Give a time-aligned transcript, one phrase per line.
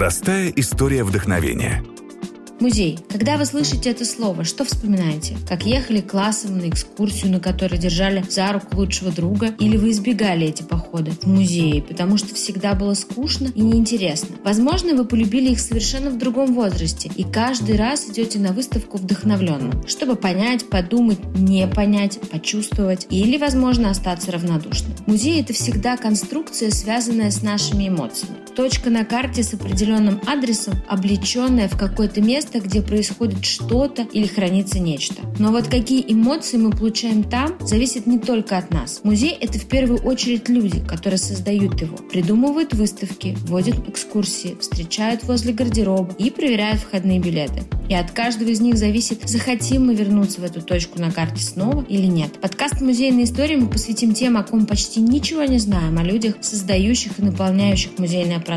[0.00, 1.84] Простая история вдохновения–
[2.60, 2.98] Музей.
[3.08, 5.36] Когда вы слышите это слово, что вспоминаете?
[5.48, 9.54] Как ехали классом на экскурсию, на которой держали за руку лучшего друга?
[9.58, 14.36] Или вы избегали эти походы в музеи, потому что всегда было скучно и неинтересно?
[14.44, 19.86] Возможно, вы полюбили их совершенно в другом возрасте и каждый раз идете на выставку вдохновленным,
[19.86, 24.92] чтобы понять, подумать, не понять, почувствовать или, возможно, остаться равнодушным.
[25.06, 28.49] Музей— это всегда конструкция, связанная с нашими эмоциями.
[28.60, 34.78] Точка на карте с определенным адресом, облеченная в какое-то место, где происходит что-то или хранится
[34.78, 35.22] нечто.
[35.38, 39.00] Но вот какие эмоции мы получаем там, зависит не только от нас.
[39.02, 45.54] Музей— это в первую очередь люди, которые создают его, придумывают выставки, вводят экскурсии, встречают возле
[45.54, 47.62] гардероба и проверяют входные билеты.
[47.88, 51.84] И от каждого из них зависит, захотим мы вернуться в эту точку на карте снова
[51.88, 52.38] или нет.
[52.40, 57.18] Подкаст «Музейные истории» мы посвятим тем, о ком почти ничего не знаем, о людях, создающих
[57.18, 58.49] и наполняющих музейное пространство.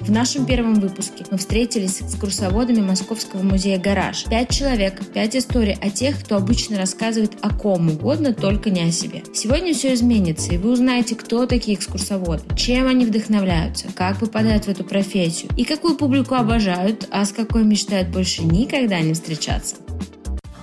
[0.00, 4.24] В нашем первом выпуске мы встретились с экскурсоводами Московского музея «Гараж».
[4.24, 8.90] Пять человек, пять историй о тех, кто обычно рассказывает о ком угодно, только не о
[8.90, 9.22] себе.
[9.34, 14.68] Сегодня все изменится, и вы узнаете, кто такие экскурсоводы, чем они вдохновляются, как попадают в
[14.68, 19.76] эту профессию и какую публику обожают, а с какой мечтают больше никогда не встречаться.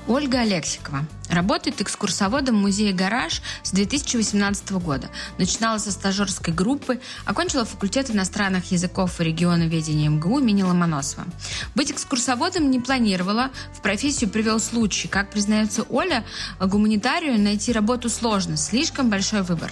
[0.07, 1.05] Ольга Алексикова.
[1.29, 5.09] Работает экскурсоводом музея «Гараж» с 2018 года.
[5.39, 11.25] Начинала со стажерской группы, окончила факультет иностранных языков и регионоведения МГУ имени Ломоносова.
[11.73, 15.07] Быть экскурсоводом не планировала, в профессию привел случай.
[15.07, 16.23] Как признается Оля,
[16.59, 19.71] гуманитарию найти работу сложно, слишком большой выбор.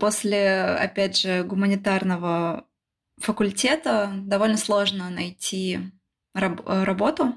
[0.00, 2.64] После, опять же, гуманитарного
[3.20, 5.80] факультета довольно сложно найти
[6.34, 7.34] раб- работу,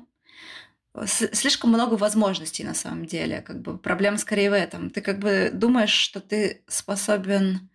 [1.05, 3.41] слишком много возможностей на самом деле.
[3.41, 4.89] Как бы проблема скорее в этом.
[4.89, 7.69] Ты как бы думаешь, что ты способен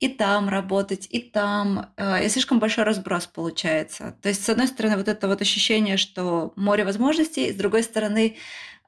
[0.00, 1.92] и там работать, и там.
[1.96, 4.16] Э, и слишком большой разброс получается.
[4.22, 8.36] То есть, с одной стороны, вот это вот ощущение, что море возможностей, с другой стороны,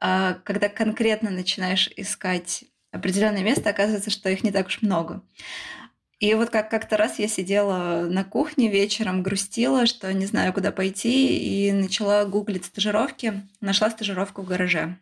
[0.01, 5.23] э, когда конкретно начинаешь искать определенное место, оказывается, что их не так уж много.
[6.19, 10.73] И вот как как-то раз я сидела на кухне вечером, грустила, что не знаю, куда
[10.73, 13.47] пойти, и начала гуглить стажировки.
[13.61, 14.99] Нашла стажировку в гараже.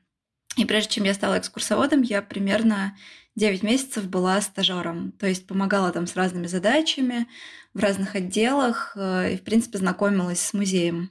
[0.57, 2.97] И прежде чем я стала экскурсоводом, я примерно
[3.37, 5.13] 9 месяцев была стажером.
[5.13, 7.29] То есть помогала там с разными задачами
[7.75, 11.11] в разных отделах э, и, в принципе, знакомилась с музеем.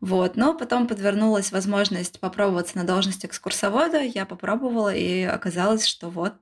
[0.00, 0.36] Вот.
[0.36, 4.00] Но потом подвернулась возможность попробоваться на должность экскурсовода.
[4.00, 6.34] Я попробовала, и оказалось, что вот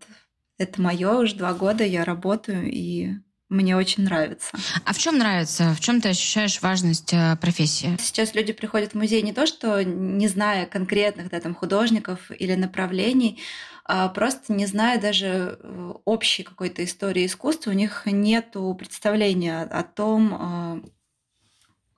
[0.58, 3.14] это мое уже два года, я работаю, и
[3.48, 4.56] мне очень нравится.
[4.84, 5.72] А в чем нравится?
[5.74, 7.96] В чем ты ощущаешь важность э, профессии?
[8.00, 12.54] Сейчас люди приходят в музей не то, что не зная конкретных да, там, художников или
[12.54, 13.40] направлений,
[13.84, 19.84] а просто не зная даже э, общей какой-то истории искусства, у них нет представления о
[19.84, 20.88] том, э,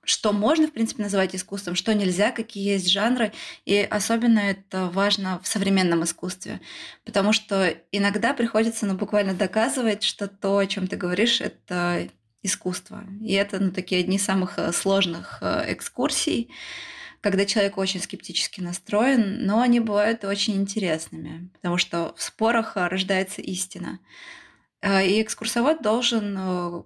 [0.03, 3.31] что можно, в принципе, называть искусством, что нельзя, какие есть жанры.
[3.65, 6.61] И особенно это важно в современном искусстве,
[7.05, 12.09] потому что иногда приходится ну, буквально доказывать, что то, о чем ты говоришь, это
[12.41, 13.03] искусство.
[13.21, 16.49] И это ну, такие одни из самых э, сложных э, экскурсий,
[17.21, 22.87] когда человек очень скептически настроен, но они бывают очень интересными, потому что в спорах э,
[22.87, 23.99] рождается истина.
[24.81, 26.85] И экскурсовод должен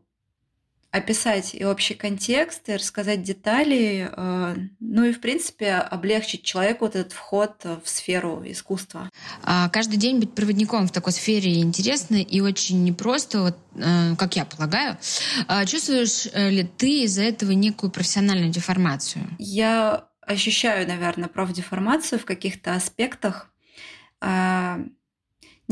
[0.94, 6.96] описать и общий контекст, и рассказать детали, э, ну и, в принципе, облегчить человеку вот
[6.96, 9.10] этот вход в сферу искусства.
[9.42, 14.36] А каждый день быть проводником в такой сфере интересно и очень непросто, вот, э, как
[14.36, 15.00] я полагаю.
[15.48, 19.26] А чувствуешь э, ли ты из-за этого некую профессиональную деформацию?
[19.40, 23.50] Я ощущаю, наверное, профдеформацию в каких-то аспектах.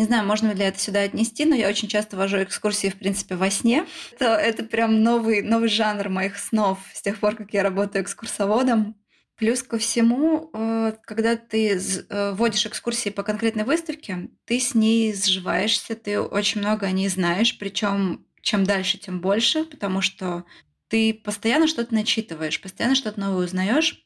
[0.02, 3.36] Не знаю, можно ли это сюда отнести, но я очень часто вожу экскурсии, в принципе,
[3.36, 3.86] во сне.
[4.14, 8.96] Это, это прям новый, новый жанр моих снов с тех пор, как я работаю экскурсоводом.
[9.36, 15.14] Плюс ко всему, э, когда ты э, водишь экскурсии по конкретной выставке, ты с ней
[15.14, 20.46] сживаешься, ты очень много о ней знаешь, причем чем дальше, тем больше, потому что
[20.88, 24.04] ты постоянно что-то начитываешь, постоянно что-то новое узнаешь.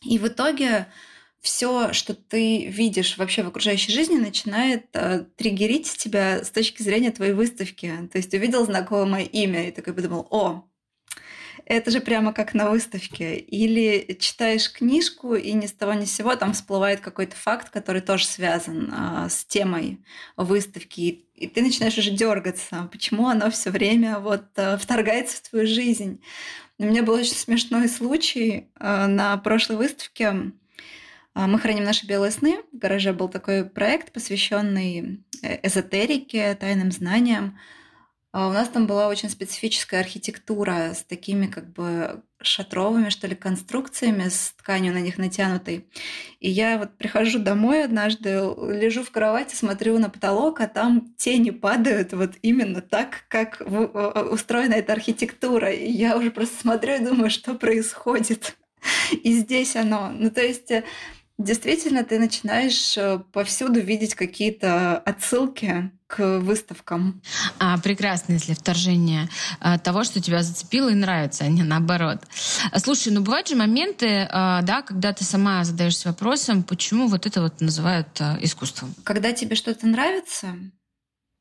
[0.00, 0.86] И в итоге
[1.40, 7.10] все, что ты видишь вообще в окружающей жизни, начинает э, триггерить тебя с точки зрения
[7.10, 7.92] твоей выставки.
[8.12, 10.68] То есть увидел знакомое имя и такой подумал, о,
[11.68, 13.36] это же прямо как на выставке.
[13.36, 18.00] Или читаешь книжку, и ни с того ни с сего там всплывает какой-то факт, который
[18.00, 20.00] тоже связан а, с темой
[20.36, 21.26] выставки.
[21.34, 26.22] И ты начинаешь уже дергаться, почему оно все время вот а, вторгается в твою жизнь.
[26.78, 30.52] У меня был очень смешной случай а, на прошлой выставке.
[31.38, 32.58] А, мы храним наши белые сны.
[32.72, 37.56] В гараже был такой проект, посвященный э, эзотерике, тайным знаниям.
[38.32, 43.36] А у нас там была очень специфическая архитектура с такими как бы шатровыми, что ли,
[43.36, 45.88] конструкциями с тканью на них натянутой.
[46.40, 51.50] И я вот прихожу домой однажды, лежу в кровати, смотрю на потолок, а там тени
[51.50, 55.70] падают вот именно так, как устроена эта архитектура.
[55.70, 58.56] И я уже просто смотрю и думаю, что происходит.
[59.22, 60.10] И здесь оно.
[60.12, 60.84] Ну, то есть э,
[61.38, 67.22] Действительно, ты начинаешь э, повсюду видеть какие-то отсылки к выставкам.
[67.60, 69.28] А, прекрасно, если вторжение
[69.60, 72.24] а, того, что тебя зацепило и нравится, а не наоборот.
[72.78, 77.40] Слушай, ну бывают же моменты, а, да, когда ты сама задаешься вопросом, почему вот это
[77.40, 78.92] вот называют а, искусством.
[79.04, 80.56] Когда тебе что-то нравится,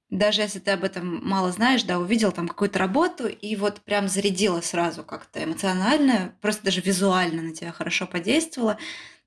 [0.10, 4.08] даже если ты об этом мало знаешь, да, увидел там какую-то работу и вот прям
[4.08, 8.78] зарядила сразу как-то эмоционально, просто даже визуально на тебя хорошо подействовало,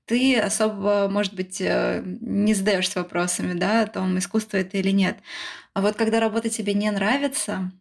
[0.05, 5.19] ты особо, может быть, э, не задаешься вопросами, да, о том, искусство это или нет.
[5.73, 7.71] А вот когда работа тебе не нравится,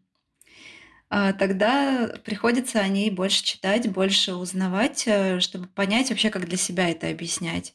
[1.08, 6.56] а, тогда приходится о ней больше читать, больше узнавать, э, чтобы понять вообще, как для
[6.56, 7.74] себя это объяснять.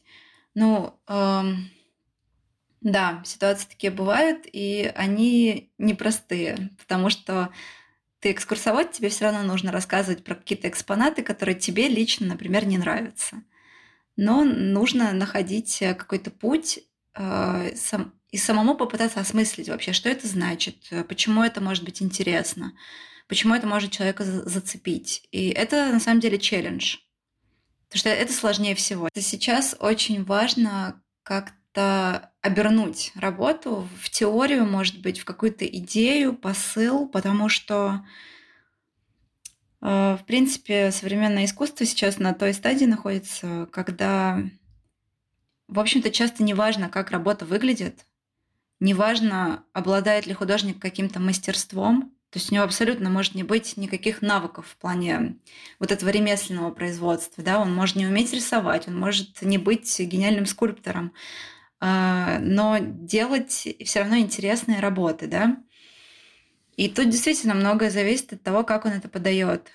[0.54, 1.70] Ну, эм,
[2.80, 7.50] да, ситуации такие бывают, и они непростые, потому что
[8.20, 12.78] ты экскурсовод, тебе все равно нужно рассказывать про какие-то экспонаты, которые тебе лично, например, не
[12.78, 13.42] нравятся
[14.16, 16.80] но нужно находить э, какой-то путь
[17.14, 22.02] э, сам, и самому попытаться осмыслить вообще, что это значит, э, почему это может быть
[22.02, 22.72] интересно,
[23.28, 25.26] почему это может человека зацепить.
[25.32, 26.96] И это на самом деле челлендж.
[27.88, 29.08] Потому что это сложнее всего.
[29.14, 37.48] Сейчас очень важно как-то обернуть работу в теорию, может быть, в какую-то идею, посыл, потому
[37.48, 38.04] что
[39.80, 44.42] в принципе, современное искусство сейчас на той стадии находится, когда,
[45.68, 48.06] в общем-то, часто не важно, как работа выглядит,
[48.80, 53.76] не важно, обладает ли художник каким-то мастерством, то есть у него абсолютно может не быть
[53.76, 55.36] никаких навыков в плане
[55.78, 57.42] вот этого ремесленного производства.
[57.42, 57.60] Да?
[57.60, 61.14] Он может не уметь рисовать, он может не быть гениальным скульптором,
[61.80, 65.28] э, но делать все равно интересные работы.
[65.28, 65.56] Да?
[66.76, 69.68] И тут действительно многое зависит от того, как он это подает.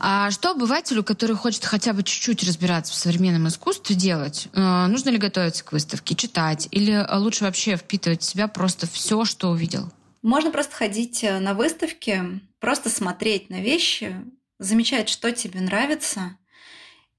[0.00, 4.48] А что обывателю, который хочет хотя бы чуть-чуть разбираться в современном искусстве, делать?
[4.52, 6.66] Э, нужно ли готовиться к выставке, читать?
[6.72, 9.92] Или лучше вообще впитывать в себя просто все, что увидел?
[10.22, 14.16] Можно просто ходить э, на выставки, просто смотреть на вещи,
[14.58, 16.36] замечать, что тебе нравится,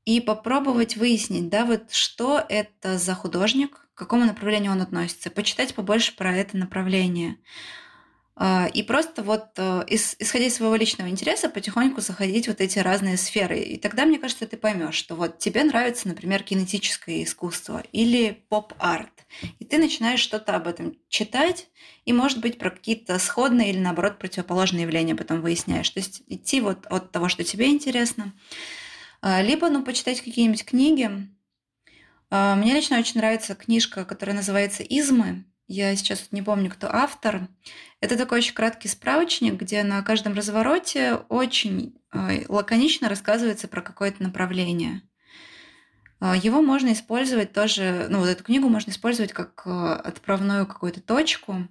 [0.03, 5.73] и попробовать выяснить, да, вот что это за художник, к какому направлению он относится, почитать
[5.73, 7.37] побольше про это направление.
[8.35, 13.17] А, и просто вот э, исходя из своего личного интереса потихоньку заходить вот эти разные
[13.17, 13.59] сферы.
[13.59, 19.25] И тогда, мне кажется, ты поймешь, что вот тебе нравится, например, кинетическое искусство или поп-арт.
[19.59, 21.67] И ты начинаешь что-то об этом читать,
[22.05, 25.89] и, может быть, про какие-то сходные или, наоборот, противоположные явления потом выясняешь.
[25.89, 28.33] То есть идти вот от того, что тебе интересно.
[29.21, 31.11] А, либо, ну, почитать какие-нибудь книги.
[32.29, 35.45] А, мне лично очень нравится книжка, которая называется «Измы».
[35.71, 37.47] Я сейчас не помню, кто автор.
[38.01, 44.21] Это такой очень краткий справочник, где на каждом развороте очень э, лаконично рассказывается про какое-то
[44.21, 45.01] направление.
[46.19, 50.99] Э, его можно использовать тоже, ну вот эту книгу можно использовать как э, отправную какую-то
[50.99, 51.69] точку.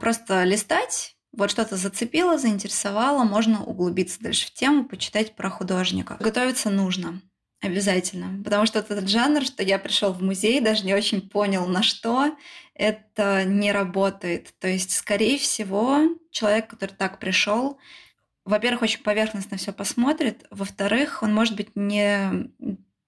[0.00, 6.16] Просто листать, вот что-то зацепило, заинтересовало, можно углубиться дальше в тему, почитать про художника.
[6.18, 7.20] Готовиться нужно.
[7.62, 8.42] Обязательно.
[8.42, 12.36] Потому что этот жанр, что я пришел в музей, даже не очень понял, на что
[12.74, 14.52] это не работает.
[14.58, 16.00] То есть, скорее всего,
[16.32, 17.78] человек, который так пришел,
[18.44, 22.50] во-первых, очень поверхностно все посмотрит, во-вторых, он, может быть, не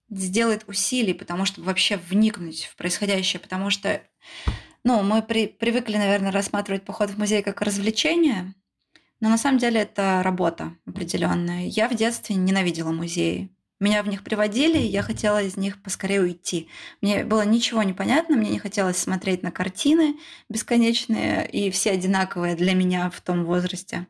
[0.09, 4.03] сделает усилий, потому что вообще вникнуть в происходящее, потому что
[4.85, 8.55] ну, мы при, привыкли, наверное, рассматривать поход в музей как развлечение,
[9.19, 11.67] но на самом деле это работа определенная.
[11.67, 13.54] Я в детстве ненавидела музеи.
[13.85, 16.69] Меня в них приводили, и я хотела из них поскорее уйти.
[17.03, 20.17] Мне было ничего не понятно, мне не хотелось смотреть на картины
[20.49, 24.07] бесконечные и все одинаковые для меня в том возрасте.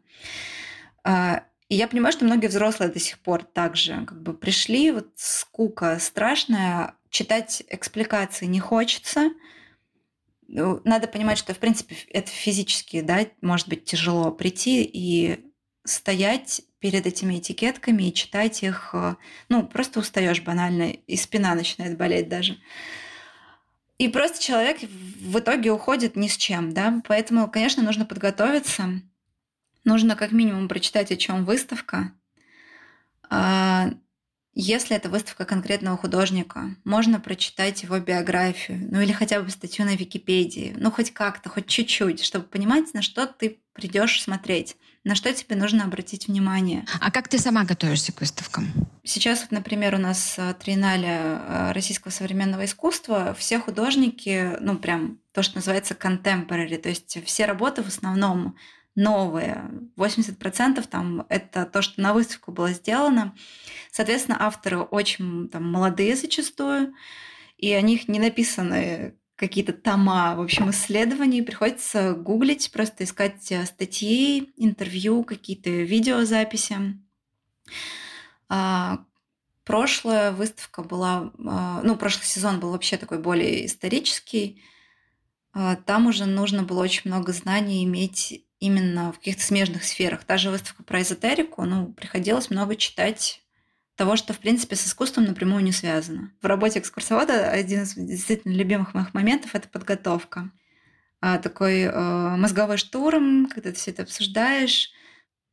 [1.02, 5.08] А, и я понимаю, что многие взрослые до сих пор также как бы пришли, вот
[5.16, 9.32] скука страшная, читать экспликации не хочется.
[10.46, 15.44] Ну, надо понимать, что, в принципе, это физически, да, может быть тяжело прийти и
[15.84, 19.14] стоять перед этими этикетками и читать их, э,
[19.48, 22.58] ну, просто устаешь банально, и спина начинает болеть даже.
[23.96, 29.00] И просто человек в итоге уходит ни с чем, да, поэтому, конечно, нужно подготовиться,
[29.84, 32.12] нужно как минимум прочитать, о чем выставка,
[33.30, 33.90] а,
[34.54, 39.96] Если это выставка конкретного художника, можно прочитать его биографию, ну или хотя бы статью на
[39.96, 45.32] Википедии, ну хоть как-то, хоть чуть-чуть, чтобы понимать, на что ты придешь смотреть, на что
[45.34, 46.86] тебе нужно обратить внимание.
[47.00, 48.72] А как ты сама готовишься к выставкам?
[49.02, 55.18] Сейчас, вот, например, у нас э, триеннале э, российского современного искусства, все художники, ну прям
[55.32, 58.56] то, что называется contemporary, то есть все работы в основном
[58.94, 59.70] новые.
[59.96, 63.34] 80% там это то, что на выставку было сделано.
[63.90, 66.94] Соответственно, авторы очень там, молодые зачастую,
[67.58, 71.42] и о них не написаны какие-то тома, в общем, исследований.
[71.42, 76.76] Приходится гуглить, просто искать э, статьи, интервью, какие-то видеозаписи.
[78.48, 79.04] А,
[79.64, 84.62] прошлая выставка была, а, ну, прошлый сезон был вообще такой более исторический.
[85.52, 90.24] А, там уже нужно было очень много знаний иметь именно в каких-то смежных сферах.
[90.24, 93.43] Та же выставка про эзотерику, ну, приходилось много читать
[93.96, 96.32] того, что, в принципе, с искусством напрямую не связано.
[96.42, 100.50] В работе экскурсовода один из действительно любимых моих моментов– это подготовка.
[101.20, 104.90] А, такой э, мозговой штурм, когда ты все это обсуждаешь.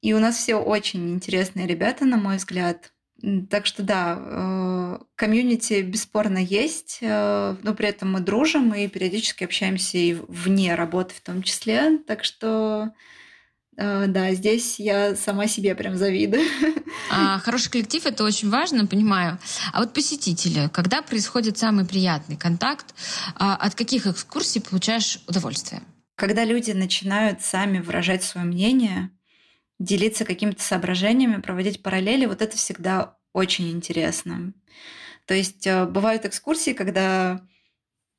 [0.01, 2.91] И у нас все очень интересные ребята, на мой взгляд.
[3.49, 9.43] Так что да, э, комьюнити бесспорно есть, э, но при этом мы дружим и периодически
[9.43, 11.99] общаемся и вне работы в том числе.
[11.99, 12.91] Так что
[13.77, 16.43] э, да, здесь я сама себе прям завидую.
[17.13, 19.37] А, хороший коллектив это очень важно, понимаю.
[19.73, 22.93] А вот посетители, когда происходит самый приятный контакт,
[23.35, 25.81] а от каких экскурсий получаешь удовольствие?
[26.15, 29.09] Когда люди начинают сами выражать свое мнение,
[29.77, 34.53] делиться какими-то соображениями, проводить параллели, вот это всегда очень интересно.
[35.25, 37.41] То есть э, бывают экскурсии, когда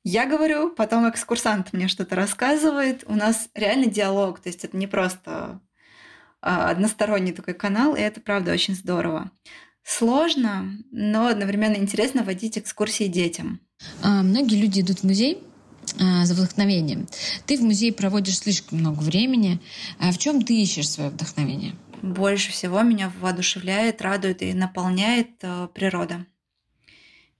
[0.03, 3.03] я говорю, потом экскурсант мне что-то рассказывает.
[3.07, 5.61] У нас реально диалог, то есть это не просто
[6.41, 9.31] а, односторонний такой канал, и это правда очень здорово.
[9.83, 13.61] Сложно, но одновременно интересно водить экскурсии детям.
[14.01, 15.41] А, многие люди идут в музей
[15.99, 17.07] а, за вдохновением.
[17.45, 19.61] Ты в музее проводишь слишком много времени.
[19.99, 21.75] А в чем ты ищешь свое вдохновение?
[22.01, 26.25] Больше всего меня воодушевляет, радует и наполняет э, природа.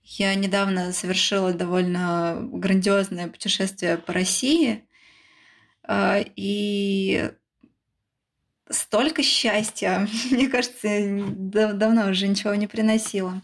[0.04, 4.84] Я недавно совершила довольно грандиозное путешествие по России,
[5.88, 7.30] э, и
[8.68, 10.88] столько счастья, мне кажется,
[11.74, 13.40] давно уже ничего не приносила.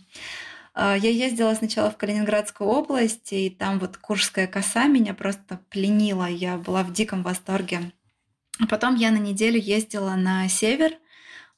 [0.73, 6.27] А, я ездила сначала в Калининградскую область, и там вот Куршская коса меня просто пленила.
[6.27, 7.93] Я была в диком восторге.
[8.61, 10.97] А потом я на неделю ездила на север, а,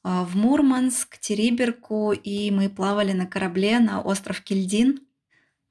[0.03, 4.99] в Мурманск, Териберку, и мы плавали на корабле на остров Кильдин.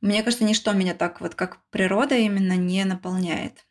[0.00, 3.64] Мне кажется, ничто меня так вот, как природа именно не наполняет.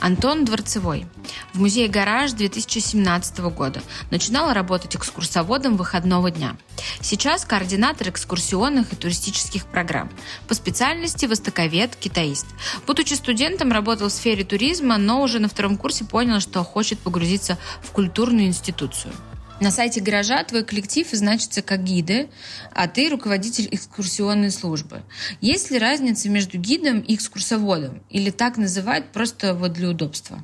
[0.00, 1.06] Антон Дворцевой.
[1.52, 3.82] В музее «Гараж» 2017 года.
[4.10, 6.56] Начинала работать экскурсоводом выходного дня.
[7.00, 10.10] Сейчас координатор экскурсионных и туристических программ.
[10.46, 12.46] По специальности востоковед, китаист.
[12.86, 17.58] Будучи студентом, работал в сфере туризма, но уже на втором курсе понял, что хочет погрузиться
[17.82, 19.12] в культурную институцию.
[19.60, 22.28] На сайте гаража твой коллектив значится как гиды,
[22.72, 25.02] а ты руководитель экскурсионной службы.
[25.40, 28.04] Есть ли разница между гидом и экскурсоводом?
[28.08, 30.38] Или так называют просто вот для удобства?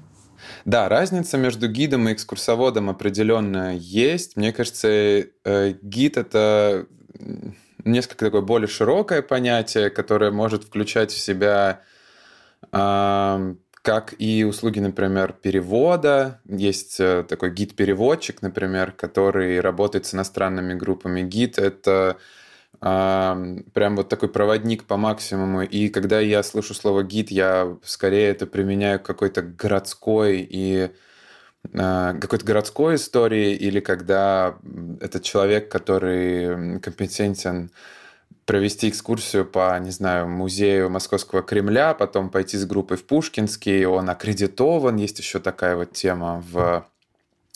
[0.64, 4.36] Да, разница между гидом и экскурсоводом определенно есть.
[4.36, 6.86] Мне кажется, э, гид это
[7.84, 11.82] несколько такое более широкое понятие, которое может включать в себя
[13.84, 16.40] как и услуги, например, перевода.
[16.48, 21.20] Есть э, такой гид-переводчик, например, который работает с иностранными группами.
[21.20, 22.16] Гид— это
[22.80, 25.64] э, прям вот такой проводник по максимуму.
[25.64, 30.88] И когда я слышу слово гид, я скорее это применяю к какой-то городской и
[31.70, 34.56] э, какой-то городской истории, или когда
[35.02, 37.70] этот человек, который компетентен
[38.46, 44.10] провести экскурсию по, не знаю, музею Московского Кремля, потом пойти с группой в Пушкинский, он
[44.10, 46.86] аккредитован, есть еще такая вот тема в,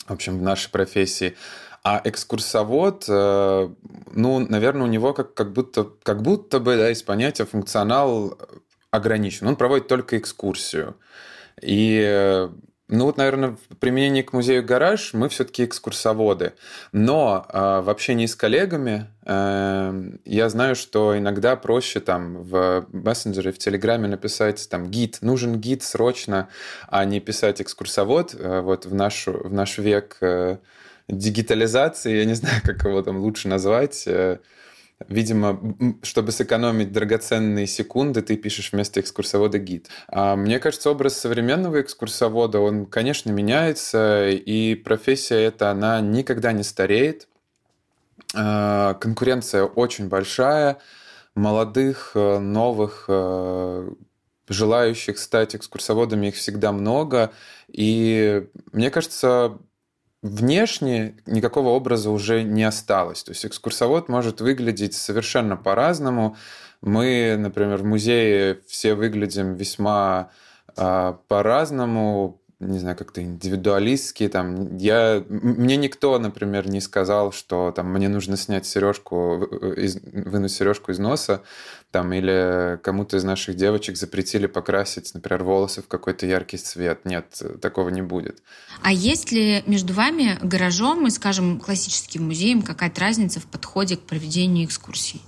[0.07, 1.35] в общем, в нашей профессии.
[1.83, 3.69] А экскурсовод, э,
[4.11, 8.37] ну, наверное, у него как, как, будто, как будто бы, да, из понятия функционал
[8.91, 9.47] ограничен.
[9.47, 10.97] Он проводит только экскурсию.
[11.61, 12.49] И э,
[12.91, 16.53] ну вот, наверное, в применении к музею «Гараж» мы все-таки экскурсоводы.
[16.91, 23.51] Но э, в общении с коллегами э, я знаю, что иногда проще там в мессенджере,
[23.51, 26.49] в Телеграме написать там гид, нужен гид срочно,
[26.87, 28.33] а не писать экскурсовод.
[28.33, 30.57] Э, вот в, нашу, в наш век э,
[31.07, 34.39] дигитализации, я не знаю, как его там лучше назвать, э,
[35.07, 35.59] Видимо,
[36.03, 39.87] чтобы сэкономить драгоценные секунды, ты пишешь вместо экскурсовода гид.
[40.09, 46.63] А мне кажется, образ современного экскурсовода, он, конечно, меняется, и профессия эта, она никогда не
[46.63, 47.27] стареет.
[48.33, 50.79] конкуренция очень большая,
[51.33, 53.09] молодых, новых,
[54.49, 57.31] желающих стать экскурсоводами их всегда много.
[57.67, 59.59] И мне кажется,
[60.21, 63.23] внешне никакого образа уже не осталось.
[63.23, 66.35] То есть экскурсовод может выглядеть совершенно по-разному.
[66.81, 70.31] Мы, например, в музее все выглядим весьма
[70.75, 74.27] э, по-разному, не знаю, как-то индивидуалистски.
[74.27, 79.43] Там, я, мне никто, например, не сказал, что там, мне нужно снять сережку,
[79.77, 81.41] из, вынуть сережку из носа,
[81.91, 87.05] там, или кому-то из наших девочек запретили покрасить, например, волосы в какой-то яркий цвет.
[87.05, 88.43] Нет, такого не будет.
[88.81, 94.01] А есть ли между вами, гаражом и, скажем, классическим музеем какая-то разница в подходе к
[94.01, 95.21] проведению экскурсий?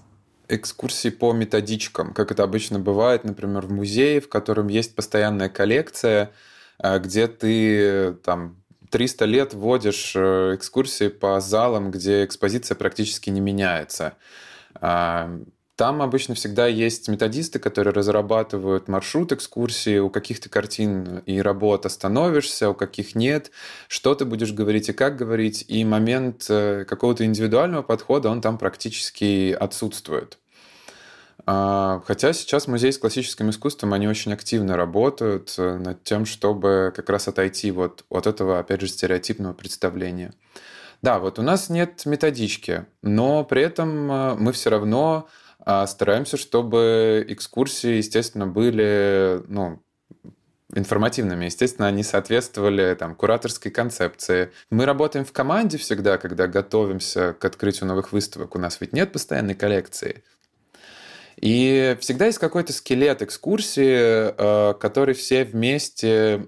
[0.49, 6.23] экскурсии по методичкам, как это обычно бывает, например, в музее, в котором есть постоянная коллекция,
[6.25, 6.29] э,
[6.81, 8.61] где ты там
[8.91, 14.13] 300 лет водишь э, экскурсии по залам, где экспозиция практически не меняется.
[14.75, 15.39] А,
[15.77, 22.69] там обычно всегда есть методисты, которые разрабатывают маршрут экскурсии, у каких-то картин и работ остановишься,
[22.69, 23.51] у каких нет,
[23.87, 28.57] что ты будешь говорить и как говорить, и момент э, какого-то индивидуального подхода, он там
[28.57, 30.37] практически отсутствует.
[31.45, 36.93] А, хотя сейчас музей с классическим искусством, они очень активно работают э, над тем, чтобы
[36.95, 40.33] как раз отойти вот от этого, опять же, стереотипного представления.
[41.01, 45.27] Да, вот у нас нет методички, но при этом э, мы все равно
[45.63, 49.81] а, стараемся, чтобы экскурсии, естественно, были ну,
[50.73, 51.45] информативными.
[51.45, 54.51] Естественно, они соответствовали там, кураторской концепции.
[54.69, 58.55] Мы работаем в команде всегда, когда готовимся к открытию новых выставок.
[58.55, 60.23] У нас ведь нет постоянной коллекции.
[61.41, 66.45] И всегда есть какой-то скелет экскурсии, э, который все вместе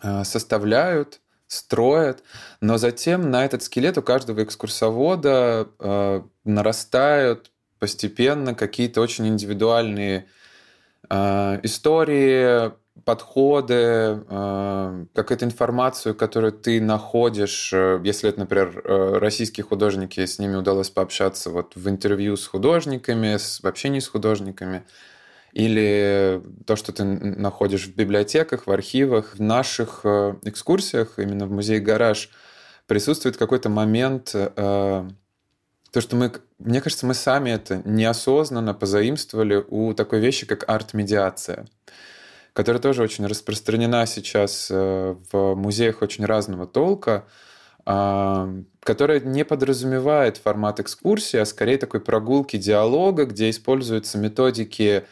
[0.00, 2.22] э, составляют, строят,
[2.60, 10.26] но затем на этот скелет у каждого экскурсовода э, нарастают постепенно какие-то очень индивидуальные
[11.64, 12.70] истории,
[13.04, 13.74] подходы,
[14.28, 20.56] э, какую-то информацию, которую ты находишь, э, если это, например, э, российские художники, с ними
[20.56, 24.84] удалось пообщаться вот в интервью с художниками, в общении с художниками,
[25.52, 31.80] или то, что ты находишь в библиотеках, в архивах, в наших экскурсиях, именно в музее
[31.80, 32.30] «Гараж»,
[32.86, 40.20] присутствует какой-то момент, то, что мы, мне кажется, мы сами это неосознанно позаимствовали у такой
[40.20, 41.66] вещи, как арт-медиация
[42.52, 47.26] которая тоже очень распространена сейчас э, в музеях очень разного толка,
[47.86, 48.48] а,
[48.80, 55.04] которая не подразумевает формат экскурсии, а скорее такой прогулки диалога, где используются методики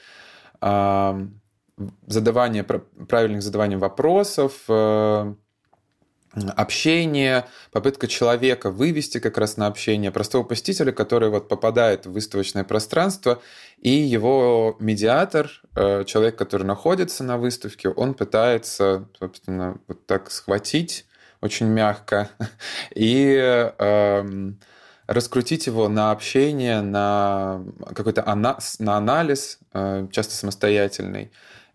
[0.61, 1.21] а,
[2.07, 5.35] задавания, правильных задавания вопросов, э,
[6.57, 12.65] общение, попытка человека вывести как раз на общение, простого посетителя, который вот попадает в выставочное
[12.65, 13.41] пространство,
[13.81, 21.07] и его медиатор, э, человек, который находится на выставке, он пытается, собственно, вот так схватить
[21.41, 22.29] очень мягко
[22.95, 23.37] и
[23.79, 24.53] э,
[25.07, 27.65] раскрутить его на общение, на
[27.95, 31.31] какой-то ана- на анализ, э, часто самостоятельный.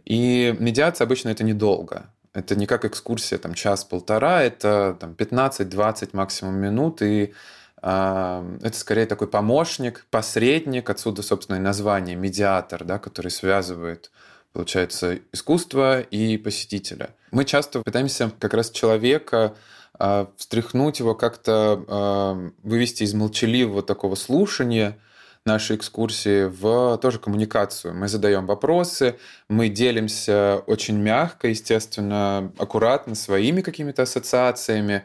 [0.06, 2.10] И медиация обычно это недолго.
[2.34, 7.34] Это не как экскурсия, там час-полтора, это там, 15-20 максимум минут, и
[7.82, 14.12] э, это скорее такой помощник, посредник, отсюда, собственно, и название, медиатор, да, который связывает
[14.54, 17.10] получается, искусство и посетителя.
[17.32, 19.56] Мы часто пытаемся как раз человека
[20.00, 24.98] э, встряхнуть его, как-то э, вывести из молчаливого такого слушания,
[25.46, 27.94] нашей экскурсии в тоже коммуникацию.
[27.94, 29.18] Мы задаем вопросы,
[29.50, 35.04] мы делимся очень мягко, естественно, аккуратно своими какими-то ассоциациями,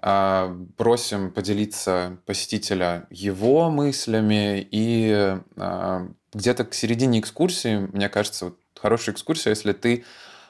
[0.00, 8.58] а, просим поделиться посетителя его мыслями, и а, где-то к середине экскурсии, мне кажется, вот
[8.80, 10.04] хорошая экскурсия, если ты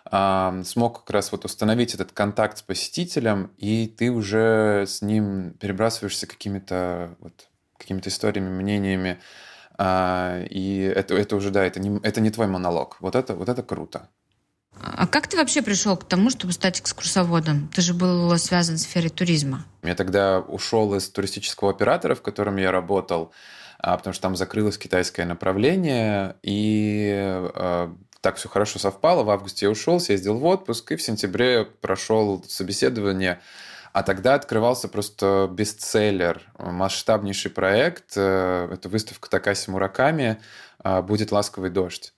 [0.06, 5.52] а, смог как раз вот установить этот контакт с посетителем, и ты уже с ним
[5.60, 7.47] перебрасываешься какими-то вот
[7.78, 9.18] какими-то историями, мнениями.
[9.78, 12.96] А, и это, это уже, да, это не, это не твой монолог.
[13.00, 14.08] Вот это, вот это круто.
[14.80, 17.68] А как ты вообще пришел к тому, чтобы стать экскурсоводом?
[17.74, 19.64] Ты же был связан с сферой туризма.
[19.82, 23.32] Я тогда ушел из туристического оператора, в котором я работал,
[23.78, 29.22] а, потому что там закрылось китайское направление, и а, так все хорошо совпало.
[29.22, 33.40] В августе я ушел, съездил в отпуск, и в сентябре прошел собеседование
[33.92, 38.12] а тогда открывался просто бестселлер, масштабнейший проект.
[38.16, 40.40] Э, это выставка Такаси Мураками
[40.84, 42.12] «Будет ласковый дождь».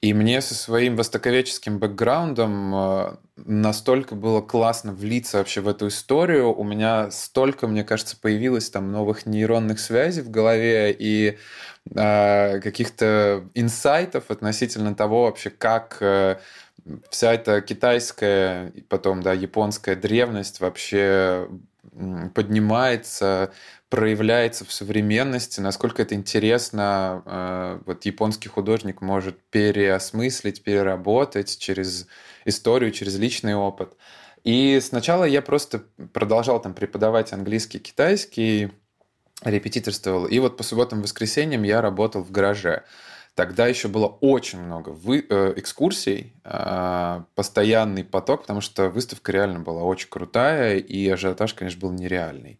[0.00, 6.54] И мне со своим востоковедческим бэкграундом э, настолько было классно влиться вообще в эту историю.
[6.56, 11.36] У меня столько, мне кажется, появилось там новых нейронных связей в голове и
[11.92, 16.36] э, каких-то инсайтов относительно того вообще, как э,
[17.10, 21.48] вся эта китайская потом, да, японская древность вообще
[22.34, 23.52] поднимается,
[23.88, 32.06] проявляется в современности, насколько это интересно, э, вот японский художник может переосмыслить, переработать через
[32.44, 33.94] историю, через личный опыт.
[34.44, 38.70] И сначала я просто продолжал там преподавать английский, китайский,
[39.42, 40.26] репетиторствовал.
[40.26, 42.84] И вот по субботам воскресеньям я работал в гараже.
[43.38, 49.60] Тогда еще было очень много вы, э, экскурсий, э, постоянный поток, потому что выставка реально
[49.60, 52.58] была очень крутая, и ажиотаж, конечно, был нереальный.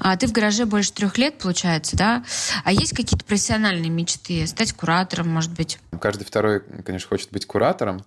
[0.00, 2.24] А ты в гараже больше трех лет, получается, да?
[2.64, 4.46] А есть какие-то профессиональные мечты?
[4.46, 5.78] Стать куратором, может быть?
[6.00, 8.02] Каждый второй, конечно, хочет быть куратором.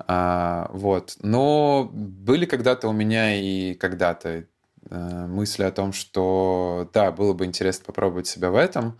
[0.00, 1.14] А, вот.
[1.22, 4.46] Но были когда-то у меня и когда-то
[4.90, 8.98] э, мысли о том, что да, было бы интересно попробовать себя в этом.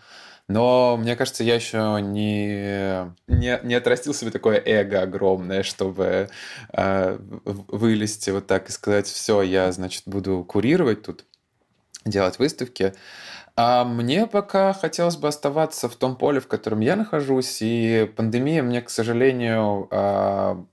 [0.48, 6.28] Но мне кажется, я еще не, не, не отрастил себе такое эго огромное, чтобы
[6.72, 11.24] э, вылезти вот так и сказать, все, я, значит, буду курировать тут
[12.04, 12.92] делать выставки.
[13.54, 18.62] А мне пока хотелось бы оставаться в том поле, в котором я нахожусь, и пандемия
[18.62, 20.64] мне, к сожалению, а,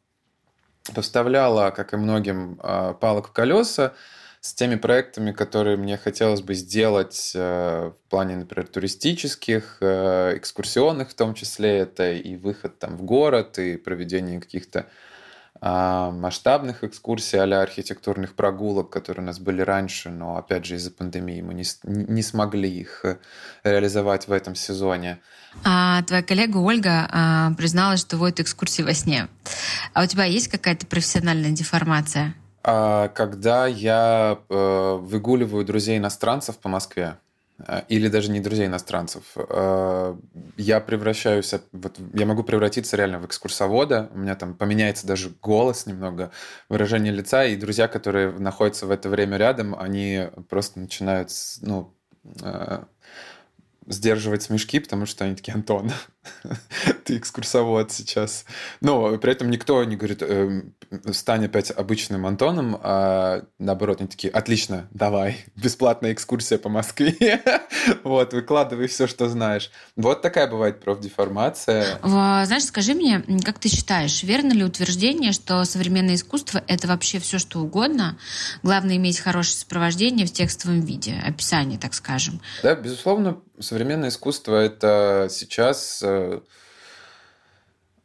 [0.95, 3.93] поставляла, как и многим, а, палок в колеса
[4.41, 11.10] с теми проектами, которые мне хотелось бы сделать э, в плане, например, туристических, э, экскурсионных
[11.10, 14.86] в том числе, это и выход там в город, и проведение каких-то
[15.62, 20.89] а, масштабных экскурсий а архитектурных прогулок, которые у нас были раньше, но опять же из-за
[20.89, 23.17] пандемии мы не, не смогли их э,
[23.65, 25.19] реализовать в этом сезоне.
[25.65, 29.28] А твоя коллега Ольга а, призналась, что водит экскурсии во сне.
[29.93, 32.36] А у тебя есть какая-то профессиональная деформация?
[32.63, 37.17] А, когда я а, выгуливаю друзей иностранцев по Москве,
[37.67, 39.24] Э, или даже не друзей иностранцев.
[39.36, 40.15] Э,
[40.58, 45.86] я превращаюсь, вот, я могу превратиться реально в экскурсовода, у меня там поменяется даже голос
[45.86, 46.32] немного,
[46.69, 51.93] выражение лица, и друзья, которые находятся в это время рядом, они просто начинают, ну,
[52.41, 52.84] э,
[53.88, 55.91] сдерживать смешки, потому что они такие, Антон,
[57.05, 58.45] ты экскурсовод сейчас.
[58.81, 60.63] Но при этом никто не говорит, э,
[61.11, 67.41] стань опять обычным Антоном, а наоборот, они такие, отлично, давай, бесплатная экскурсия по Москве.
[68.03, 69.71] вот, выкладывай все, что знаешь.
[69.95, 71.99] Вот такая бывает профдеформация.
[72.01, 77.39] Знаешь, скажи мне, как ты считаешь, верно ли утверждение, что современное искусство— это вообще все,
[77.39, 78.17] что угодно?
[78.63, 82.41] Главное— иметь хорошее сопровождение в текстовом виде, описание, так скажем.
[82.63, 86.41] Да, безусловно, современное искусство это сейчас э,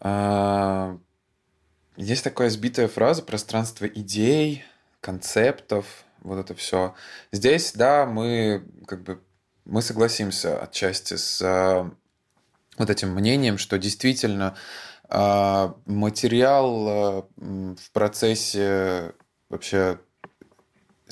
[0.01, 0.99] э,
[1.97, 4.65] есть такая сбитая фраза пространство идей,
[5.01, 6.95] концептов, вот это все.
[7.31, 9.21] Здесь, да, мы как бы
[9.65, 11.91] мы согласимся отчасти с э,
[12.79, 14.57] вот этим мнением, что действительно
[15.09, 19.13] э, материал э, в процессе
[19.49, 19.99] вообще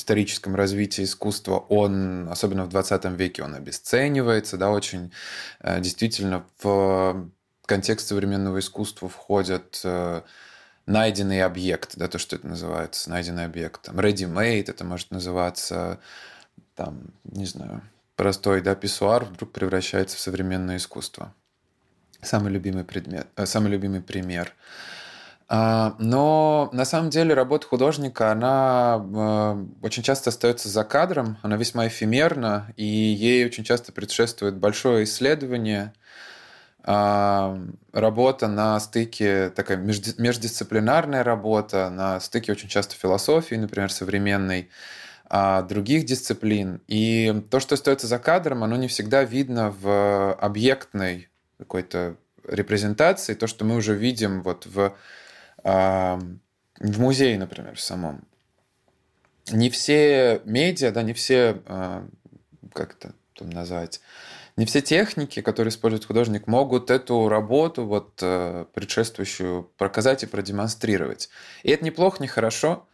[0.02, 5.12] историческом развитии искусства, он, особенно в 20 веке, он обесценивается, да, очень
[5.60, 7.28] э, действительно в
[7.66, 10.22] контекст современного искусства входят э,
[10.86, 13.82] найденный объект, да, то, что это называется, найденный объект.
[13.82, 16.00] Там, ready-made это может называться,
[16.74, 17.80] там, не знаю,
[18.16, 21.32] простой, да, писсуар вдруг превращается в современное искусство.
[22.20, 24.52] Самый любимый предмет, э, самый любимый пример–
[25.54, 31.88] но на самом деле работа художника, она э, очень часто остается за кадром, она весьма
[31.88, 35.92] эфемерна, и ей очень часто предшествует большое исследование,
[36.84, 37.60] а,
[37.92, 44.68] работа на стыке, такая междисциплинарная работа, на стыке очень часто философии, например, современной,
[45.26, 46.80] а, других дисциплин.
[46.88, 53.46] И то, что остается за кадром, оно не всегда видно в объектной какой-то репрезентации, то,
[53.46, 54.94] что мы уже видим вот в
[55.64, 58.24] в музее, например, в самом.
[59.50, 62.06] Не все медиа, да, не все, а,
[62.72, 64.00] как это там назвать,
[64.56, 71.30] не все техники, которые использует художник, могут эту работу вот э, предшествующую показать и продемонстрировать.
[71.62, 72.86] И это неплохо, не хорошо.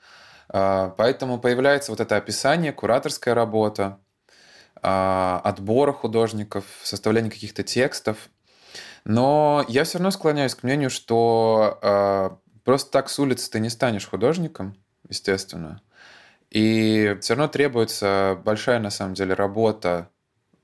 [0.48, 3.98] А, поэтому появляется вот это описание, кураторская работа,
[4.80, 8.28] а, отбора художников, составление каких-то текстов.
[9.04, 14.06] Но я все равно склоняюсь к мнению, что Просто так с улицы ты не станешь
[14.06, 14.76] художником,
[15.08, 15.80] естественно.
[16.50, 20.10] И все равно требуется большая, на самом деле, работа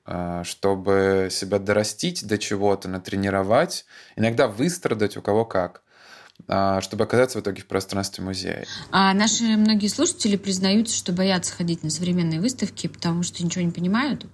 [0.04, 3.86] а, чтобы себя дорастить до чего-то, натренировать,
[4.16, 5.82] иногда выстрадать у кого как.
[6.46, 8.66] А, чтобы оказаться в итоге в пространстве музея.
[8.90, 13.70] А наши многие слушатели признаются, что боятся ходить на современные выставки, потому что ничего не
[13.70, 14.26] понимают.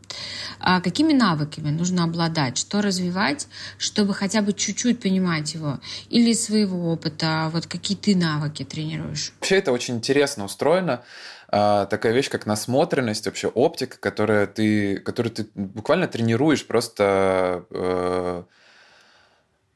[0.58, 2.58] А какими навыками нужно обладать?
[2.58, 3.46] Что развивать,
[3.78, 5.78] чтобы хотя бы чуть-чуть понимать его?
[6.08, 7.48] Или своего опыта?
[7.52, 9.32] Вот какие ты навыки тренируешь?
[9.38, 11.02] Вообще это очень интересно устроено
[11.48, 18.44] а, такая вещь, как насмотренность, вообще оптика, которая ты, которую ты буквально тренируешь просто Э,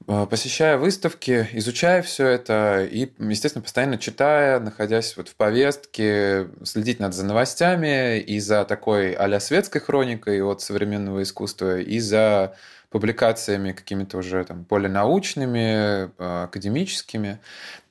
[0.06, 7.14] посещая выставки, изучая все это и, естественно, постоянно читая, находясь вот в повестке, следить над
[7.14, 12.54] за новостями и за такой а светской хроникой от современного искусства, и за
[12.90, 16.08] публикациями какими-то уже там поленаучными, э,
[16.44, 17.40] академическими.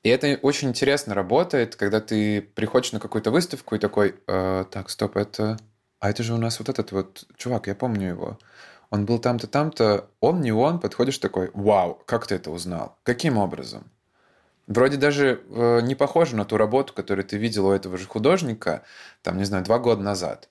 [0.04, 4.90] И это очень интересно работает, когда ты приходишь на какую-то выставку и такой, э, так,
[4.90, 5.58] стоп, это...
[6.00, 8.38] А это же у нас вот этот вот чувак, я помню его
[8.94, 12.96] он был там-то, там-то, он не он, подходишь такой, вау, как ты это узнал?
[13.02, 13.90] Каким образом?
[14.68, 18.84] Вроде даже э, не похоже на ту работу, которую ты видел у этого же художника,
[19.24, 20.48] там, не знаю, два года назад.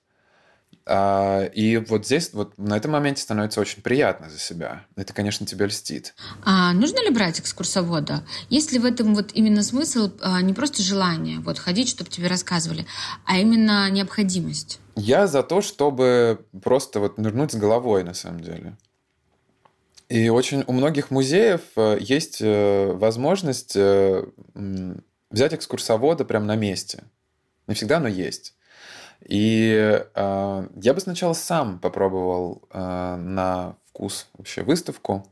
[0.85, 4.85] А, и вот здесь, вот на этом моменте становится очень приятно за себя.
[4.95, 6.13] Это, конечно, тебе льстит.
[6.43, 8.23] А нужно ли брать экскурсовода?
[8.49, 12.27] Есть ли в этом вот именно смысл, а, не просто желание вот ходить, чтобы тебе
[12.27, 12.85] рассказывали,
[13.25, 14.79] а именно необходимость?
[14.95, 18.75] Я за то, чтобы просто вот нырнуть с головой, на самом деле.
[20.09, 24.25] И очень у многих музеев э, есть э, возможность э,
[25.31, 27.03] взять экскурсовода прямо на месте.
[27.67, 28.53] Не всегда, но есть.
[29.27, 35.25] И э, я бы сначала сам попробовал э, на вкус вообще выставку.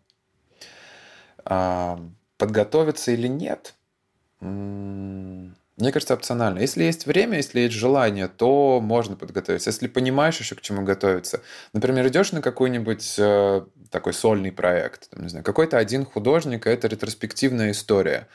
[1.46, 1.98] Э,
[2.38, 3.76] подготовиться или нет?
[4.40, 6.60] Мне кажется, опционально.
[6.60, 9.70] Если есть время, если есть желание, то можно подготовиться.
[9.70, 11.42] Если понимаешь еще к чему готовиться.
[11.74, 16.88] Например, идешь на какой-нибудь э, такой сольный проект, там, не знаю, какой-то один художник, это
[16.88, 18.28] ретроспективная история,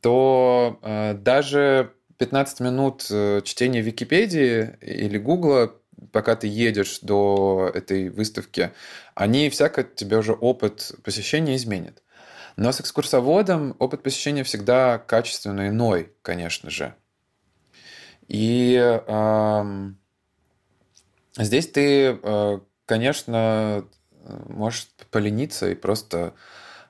[0.00, 5.74] то э, даже 15 минут э, чтения Википедии или Гугла,
[6.12, 8.72] пока ты едешь до этой выставки,
[9.14, 12.02] они всяко тебе уже опыт посещения изменят.
[12.56, 16.94] Но с экскурсоводом опыт посещения всегда качественно иной, конечно же.
[18.28, 19.64] И э,
[21.38, 23.84] здесь ты, э, конечно,
[24.48, 26.34] можешь полениться и просто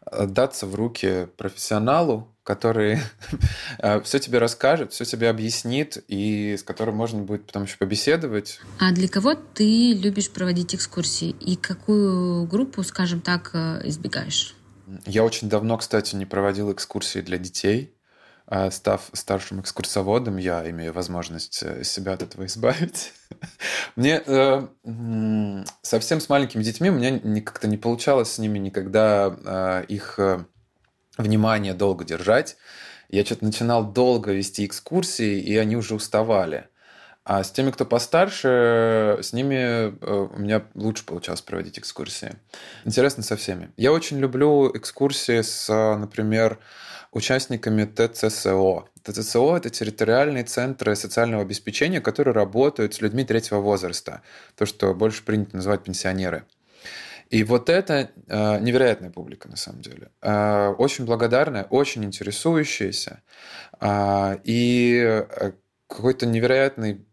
[0.04, 2.98] отдаться в руки профессионалу, который
[3.78, 8.60] э, все тебе расскажет, все тебе объяснит и с которым можно будет потом еще побеседовать.
[8.78, 14.54] А для кого ты любишь проводить экскурсии и какую группу, скажем так, э, избегаешь?
[15.06, 17.94] Я очень давно, кстати, не проводил экскурсии для детей.
[18.46, 23.14] А став старшим экскурсоводом, я имею возможность э, себя от этого избавить.
[23.96, 24.66] Мне э,
[25.80, 30.18] совсем с маленькими детьми у меня как-то не получалось с ними никогда э, их
[31.16, 32.56] внимание долго держать.
[33.08, 36.68] Я что-то начинал долго вести экскурсии, и они уже уставали.
[37.24, 42.34] А с теми, кто постарше, с ними э, у меня лучше получалось проводить экскурсии.
[42.84, 43.70] Интересно со всеми.
[43.78, 46.58] Я очень люблю экскурсии с, например,
[47.12, 48.84] участниками ТЦСО.
[49.02, 54.20] ТЦСО– это территориальные центры социального обеспечения, которые работают с людьми третьего возраста.
[54.56, 56.44] То, что больше принято называть пенсионеры.
[57.34, 60.12] И вот это э, невероятная публика, на самом деле.
[60.22, 63.22] Э, очень благодарная, очень интересующаяся.
[63.80, 65.24] Э, и
[65.88, 67.04] какой-то невероятный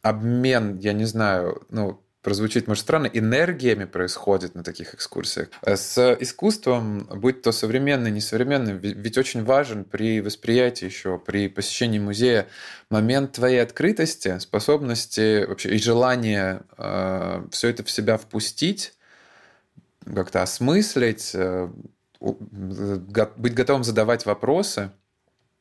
[0.00, 5.48] обмен, я не знаю, ну, прозвучит, может, странно, энергиями происходит на таких экскурсиях.
[5.62, 11.98] Э, с искусством, будь то современный, несовременный, ведь очень важен при восприятии еще, при посещении
[11.98, 12.46] музея
[12.90, 18.94] момент твоей открытости, способности вообще и желания э, все это в себя впустить,
[20.14, 21.70] как-то осмыслить, э,
[22.20, 24.90] быть готовым задавать вопросы–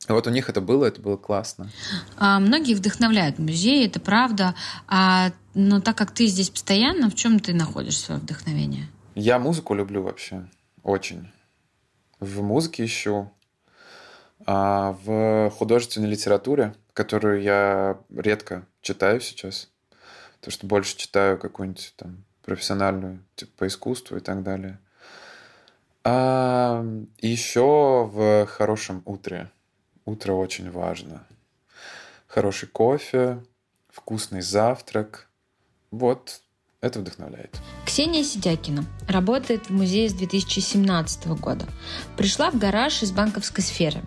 [0.07, 1.69] вот у них это было, это было классно.
[2.17, 4.55] А, многие вдохновляют музеи, это правда.
[4.88, 8.88] А, но так как ты здесь постоянно, в чем ты находишь свое вдохновение?
[9.15, 10.47] Я музыку люблю вообще.
[10.83, 11.29] Очень.
[12.19, 13.31] В музыке ищу.
[14.45, 19.69] А в художественной литературе, которую я редко читаю сейчас.
[20.39, 24.79] То, что больше читаю какую-нибудь там профессиональную, типа по искусству и так далее.
[26.03, 26.83] А
[27.19, 29.51] еще в хорошем утре
[30.07, 31.27] Утро очень важно.
[32.27, 33.43] Хороший кофе,
[33.89, 35.27] вкусный завтрак.
[35.91, 36.39] Вот
[36.79, 37.60] это вдохновляет.
[37.86, 41.65] Ксения Сидякина работает в музее с 2017 года.
[42.15, 44.01] Пришла в гараж из банковской сферы.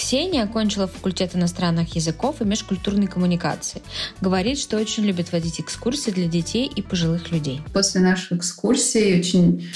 [0.00, 3.82] Ксения окончила факультет иностранных языков и межкультурной коммуникации.
[4.22, 7.60] Говорит, что очень любит водить экскурсии для детей и пожилых людей.
[7.74, 9.68] После наших экскурсий очень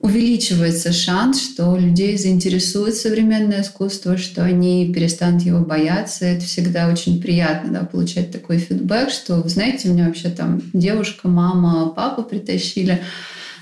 [0.00, 6.26] увеличивается шанс, что людей заинтересует современное искусство, что они перестанут его бояться.
[6.26, 11.26] Это всегда очень приятно да, получать такой фидбэк, что, вы знаете, меня вообще там девушка,
[11.26, 13.00] мама, папа притащили,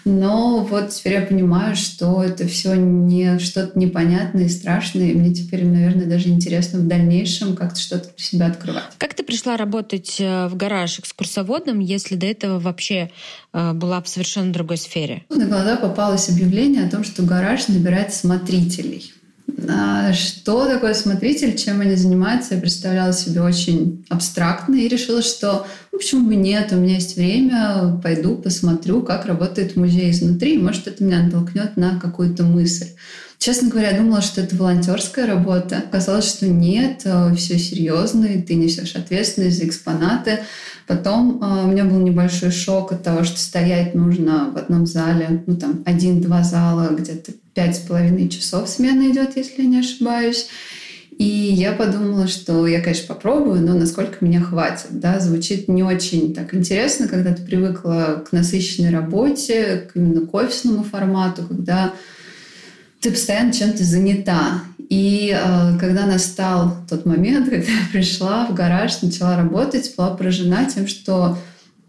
[0.04, 5.10] но вот теперь я понимаю, что это все не что-то непонятное и страшное.
[5.10, 8.84] И мне теперь, наверное, даже интересно в дальнейшем как-то что-то для себя открывать.
[8.98, 13.10] Как ты пришла работать э, в гараж экскурсоводом, если до этого вообще
[13.52, 15.24] э, была в совершенно другой сфере?
[15.28, 19.12] На глаза попалось объявление о том, что гараж набирает смотрителей.
[19.68, 25.66] А что такое смотритель, чем они занимаются, я представляла себе очень абстрактно и решила, что
[25.92, 30.88] ну, почему бы нет, у меня есть время, пойду посмотрю, как работает музей изнутри, может,
[30.88, 32.88] это меня натолкнет на какую-то мысль.
[33.42, 35.78] Честно говоря, я думала, что это волонтерская работа.
[35.78, 40.38] Оказалось, что нет, э, все серьезно, и ты несешь ответственность за экспонаты.
[40.86, 45.42] Потом э, у меня был небольшой шок от того, что стоять нужно в одном зале,
[45.48, 50.48] ну там один-два зала, где-то пять с половиной часов смена идет, если я не ошибаюсь.
[51.18, 54.88] И я подумала, что я, конечно, попробую, но насколько меня хватит.
[54.90, 55.20] Да?
[55.20, 60.82] Звучит не очень так интересно, когда ты привыкла к насыщенной работе, к именно к офисному
[60.82, 61.92] формату, когда
[63.00, 64.62] ты постоянно чем-то занята.
[64.88, 70.64] И э, когда настал тот момент, когда я пришла в гараж, начала работать, была поражена
[70.64, 71.38] тем, что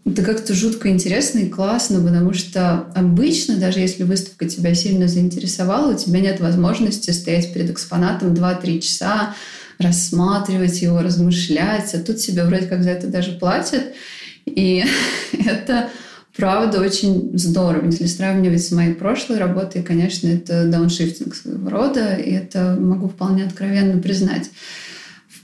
[0.04, 5.94] это как-то жутко интересно и классно, потому что обычно, даже если выставка тебя сильно заинтересовала,
[5.94, 9.34] у тебя нет возможности стоять перед экспонатом 2-3 часа,
[9.78, 13.82] рассматривать его, размышлять, а тут тебе вроде как за это даже платят.
[14.44, 14.84] И
[15.32, 15.88] это
[16.36, 17.86] правда очень здорово.
[17.86, 23.44] Если сравнивать с моей прошлой работой, конечно, это дауншифтинг своего рода, и это могу вполне
[23.44, 24.50] откровенно признать.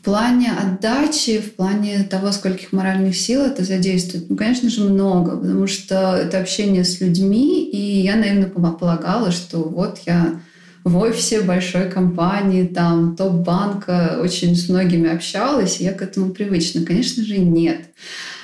[0.01, 5.37] В плане отдачи, в плане того, скольких моральных сил это задействует, ну, конечно же, много,
[5.37, 10.41] потому что это общение с людьми, и я наивно полагала, что вот я
[10.85, 16.83] в офисе большой компании, там, топ-банка, очень с многими общалась, и я к этому привычна.
[16.87, 17.91] Конечно же, нет.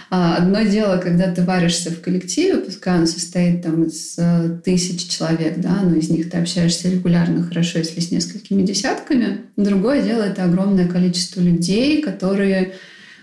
[0.09, 5.09] А, одно дело, когда ты варишься в коллективе, пускай он состоит там из э, тысяч
[5.09, 9.41] человек, да, но из них ты общаешься регулярно, хорошо, если с несколькими десятками.
[9.57, 12.75] Другое дело— это огромное количество людей, которые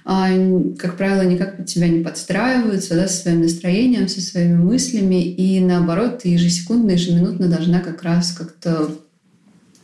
[0.06, 0.30] а,
[0.78, 5.62] как правило, никак под тебя не подстраиваются, да, со своим настроением, со своими мыслями, и
[5.62, 8.90] наоборот, ты ежесекундно, ежеминутно должна как раз как-то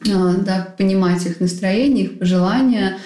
[0.03, 2.97] да, понимать их настроение, их пожелания.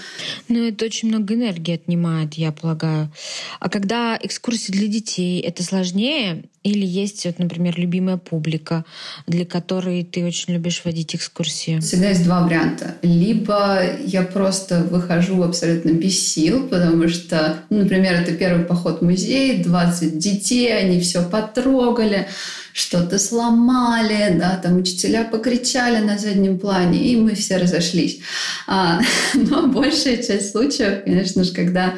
[0.47, 3.11] Ну, это очень много энергии отнимает, я полагаю.
[3.59, 6.43] А когда экскурсии для детей, это сложнее?
[6.63, 8.85] Или есть, вот, например, любимая публика,
[9.27, 11.79] для которой ты очень любишь водить экскурсии?
[11.79, 12.95] Всегда есть два варианта.
[13.01, 19.03] Либо я просто выхожу абсолютно без сил, потому что, ну, например, это первый поход в
[19.03, 22.27] музей, 20 детей, они все потрогали,
[22.73, 28.19] что-то сломали, да, там учителя покричали на заднем плане, и мы все разошлись.
[28.67, 28.99] А,
[29.35, 31.93] но большая часть случаев, конечно же, когда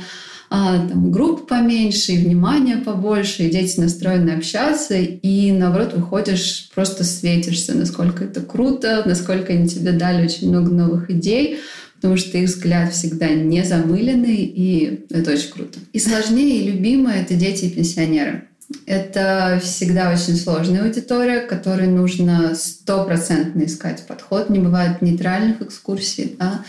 [0.50, 7.04] а, там, групп поменьше, и внимания побольше, и дети настроены общаться, и наоборот выходишь, просто
[7.04, 11.60] светишься, насколько это круто, насколько они тебе дали очень много новых идей,
[11.96, 15.80] потому что их взгляд всегда не замыленный, и это очень круто.
[15.94, 18.50] И сложнее, и любимое— это дети и пенсионеры.
[18.86, 24.50] Это всегда очень сложная аудитория, которой нужно стопроцентно искать подход.
[24.50, 26.64] Не бывает нейтральных экскурсий, да.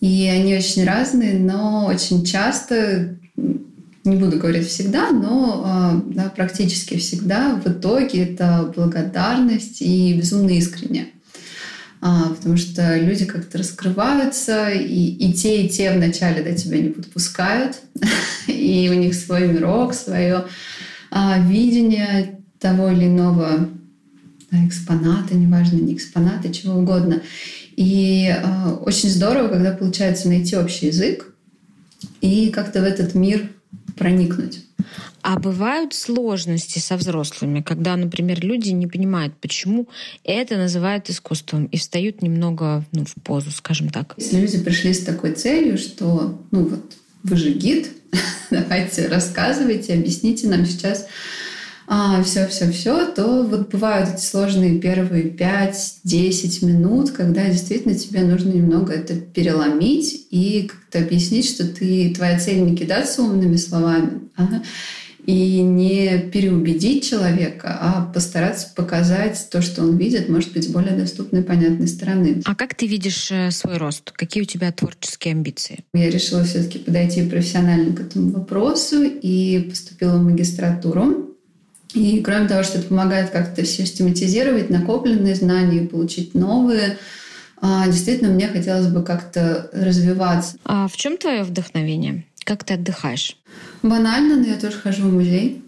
[0.00, 6.98] И они очень разные, но очень часто, не буду говорить всегда, но а, да, практически
[6.98, 11.06] всегда в итоге это благодарность и безумно искренне.
[12.04, 16.88] А, потому что люди как-то раскрываются, и, и те, и те вначале до тебя не
[16.88, 17.76] подпускают,
[18.48, 20.46] и у них свой мирок, свое
[21.40, 23.68] видение того или иного
[24.50, 27.22] экспоната, неважно, не экспоната, чего угодно.
[27.76, 31.34] И э, очень здорово, когда получается найти общий язык
[32.20, 33.50] и как-то в этот мир
[33.96, 34.60] проникнуть.
[35.22, 39.88] А бывают сложности со взрослыми, когда, например, люди не понимают, почему
[40.24, 44.14] это называют искусством, и встают немного ну, в позу, скажем так.
[44.16, 47.90] Если люди пришли с такой целью, что ну вот вы же гид,
[48.50, 51.06] давайте рассказывайте, объясните нам сейчас
[51.88, 58.22] а, все, все, все, то вот бывают эти сложные первые 5-10 минут, когда действительно тебе
[58.22, 64.30] нужно немного это переломить и как-то объяснить, что ты, твоя цель не кидаться умными словами,
[64.36, 64.62] а
[65.26, 70.96] и не переубедить человека, а постараться показать то, что он видит, может быть, с более
[70.96, 72.42] доступной понятной стороны.
[72.44, 74.10] А как ты видишь э, свой рост?
[74.12, 75.84] Какие у тебя творческие амбиции?
[75.94, 81.36] Я решила все-таки подойти профессионально к этому вопросу и поступила в магистратуру.
[81.94, 86.98] И кроме того, что это помогает как-то систематизировать накопленные знания и получить новые,
[87.60, 90.56] а, действительно, мне хотелось бы как-то развиваться.
[90.64, 92.24] А в чем твое вдохновение?
[92.44, 93.36] Как ты отдыхаешь?
[93.82, 95.62] Банально, но я тоже хожу в музей.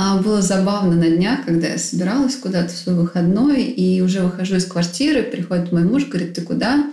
[0.00, 4.54] А, было забавно на днях, когда я собиралась куда-то в свой выходной, и уже выхожу
[4.54, 6.92] из квартиры, приходит мой муж, говорит, ты куда?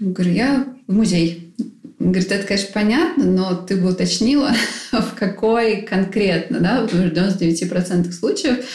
[0.00, 1.54] говорю, я в музей.
[1.98, 4.52] говорит, это, конечно, понятно, но ты бы уточнила,
[4.92, 8.66] в какой конкретно, да, потому что в 99% случаев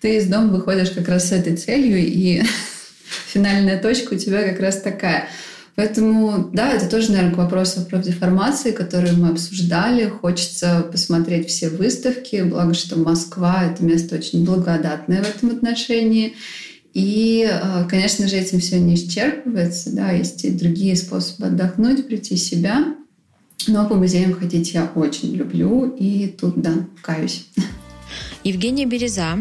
[0.00, 2.44] ты из дома выходишь как раз с этой целью, и
[3.26, 5.28] финальная точка у тебя как раз такая–
[5.78, 10.08] Поэтому, да, это тоже, наверное, к вопросу про деформации, которые мы обсуждали.
[10.08, 16.34] Хочется посмотреть все выставки, благо, что Москва— это место очень благодатное в этом отношении.
[16.94, 19.94] И, э, конечно же, этим все не исчерпывается.
[19.94, 22.96] Да, есть и другие способы отдохнуть, прийти в себя.
[23.68, 25.94] Но по музеям ходить я очень люблю.
[25.96, 27.46] И тут, да, каюсь.
[28.44, 29.38] Евгения Береза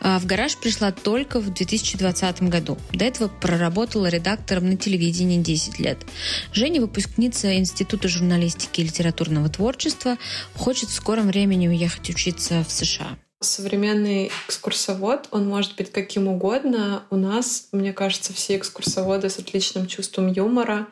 [0.00, 2.78] а, в гараж пришла только в 2020 году.
[2.92, 5.98] До этого проработала редактором на телевидении 10 лет.
[6.52, 10.16] Женя, выпускница Института журналистики и литературного творчества,
[10.54, 13.18] хочет в скором времени уехать учиться в США.
[13.40, 17.04] Современный экскурсовод, он может быть каким угодно.
[17.10, 20.88] У нас, мне кажется, все экскурсоводы с отличным чувством юмора,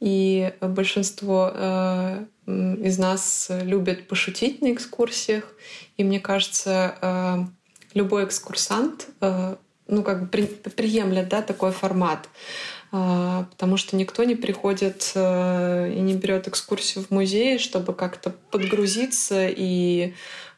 [0.00, 5.44] и большинство э, из нас любят пошутить на экскурсиях.
[5.96, 7.38] И мне кажется, э,
[7.94, 9.54] любой экскурсант э,
[9.86, 12.28] ну, как бы при, приемлет да, такой формат.
[12.92, 19.46] Э, потому что никто не приходит и не берет экскурсию в музей, чтобы как-то подгрузиться
[19.48, 20.14] и,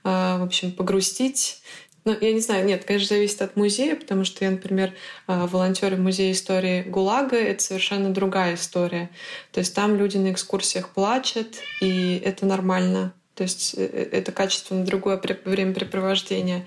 [0.06, 1.62] в общем, погрустить.
[2.04, 4.94] Ну, я не знаю, нет, конечно, зависит от музея, потому что я, например,
[5.26, 9.10] волонтер в Музее истории ГУЛАГа— это совершенно другая история.
[9.50, 13.12] То есть там люди на экскурсиях плачут, и это нормально.
[13.36, 16.66] То есть э, э, это качественно другое времяпрепровождение.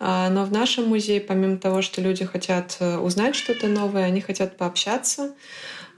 [0.00, 4.20] А, но в нашем музее, помимо того, что люди хотят э, узнать что-то новое, они
[4.20, 5.34] хотят пообщаться,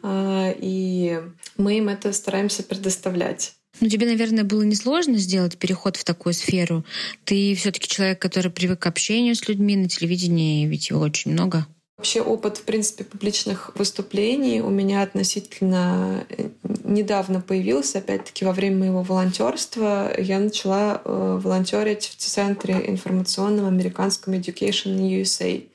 [0.02, 1.20] а, и
[1.56, 3.54] мы им это стараемся предоставлять.
[3.80, 6.84] Ну, тебе, наверное, было несложно сделать переход в такую сферу.
[7.24, 11.66] Ты все-таки человек, который привык к общению с людьми на телевидении, ведь его очень много.
[11.96, 16.48] Вообще опыт, в принципе, публичных выступлений у меня относительно э,
[16.84, 17.98] недавно появился.
[17.98, 25.66] Опять-таки, во время моего волонтерства я начала э, волонтерить в Центре информационном американском Education USA.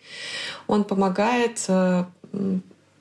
[0.66, 2.06] Он помогает э,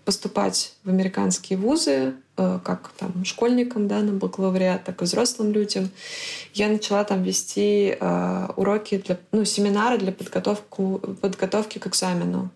[0.04, 5.90] поступать в американские вузы, как там школьникам да, на бакалавриат, так и взрослым людям.
[6.52, 12.50] Я начала там вести э, уроки, для, ну, семинары для подготовку, подготовки к экзамену.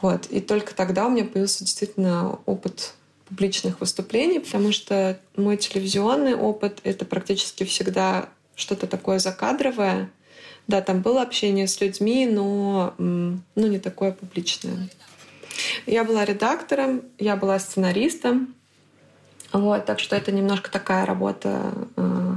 [0.00, 0.26] Вот.
[0.26, 2.94] И только тогда у меня появился действительно опыт
[3.28, 10.10] публичных выступлений, потому что мой телевизионный опыт— это практически всегда что-то такое закадровое.
[10.66, 14.88] Да, там было общение с людьми, но ну, не такое публичное.
[15.86, 18.54] Я была редактором, я была сценаристом.
[19.52, 22.36] Вот, так что это немножко такая работа э,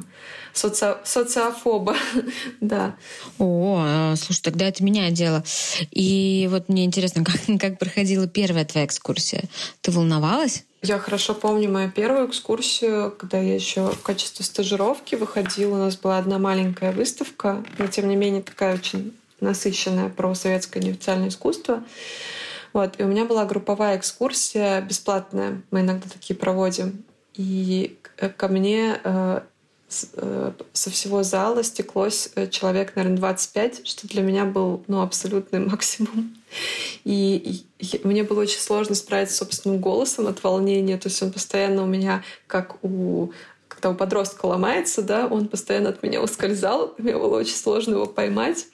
[0.53, 0.97] соци...
[1.03, 1.95] социофоба,
[2.61, 2.95] да.
[3.37, 5.43] О, а, слушай, тогда это меняет дело.
[5.91, 9.43] И вот мне интересно, как, как проходила первая твоя экскурсия?
[9.81, 10.65] Ты волновалась?
[10.81, 15.75] Я хорошо помню мою первую экскурсию, когда я еще в качестве стажировки выходила.
[15.75, 20.81] У нас была одна маленькая выставка, но тем не менее такая очень насыщенная про советское
[20.81, 21.83] неофициальное искусство.
[22.73, 22.99] Вот.
[22.99, 25.61] И у меня была групповая экскурсия бесплатная.
[25.71, 27.03] Мы иногда такие проводим.
[27.35, 27.97] И
[28.37, 29.41] ко мне э,
[30.15, 35.59] Э, со всего зала стеклось э, человек, наверное, 25, что для меня был ну, абсолютный
[35.65, 36.35] максимум.
[37.03, 37.63] И
[38.03, 40.97] мне было очень сложно справиться с собственным голосом от волнения.
[40.97, 43.31] То есть он постоянно у меня, как у
[43.83, 48.05] когда у подростка ломается, да, он постоянно от меня ускользал, мне было очень сложно его
[48.05, 48.67] поймать.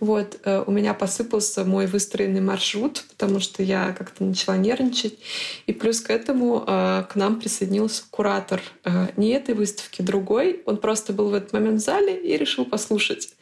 [0.00, 5.18] Вот, э, у меня посыпался мой выстроенный маршрут, потому что я как-то начала нервничать.
[5.66, 10.62] И плюс к этому э, к нам присоединился куратор э, не этой выставки, другой.
[10.64, 13.34] Он просто был в этот момент в зале и решил послушать.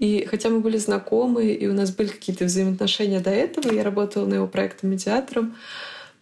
[0.00, 4.26] И хотя мы были знакомы, и у нас были какие-то взаимоотношения до этого, я работала
[4.26, 5.54] на его проекте медиатором,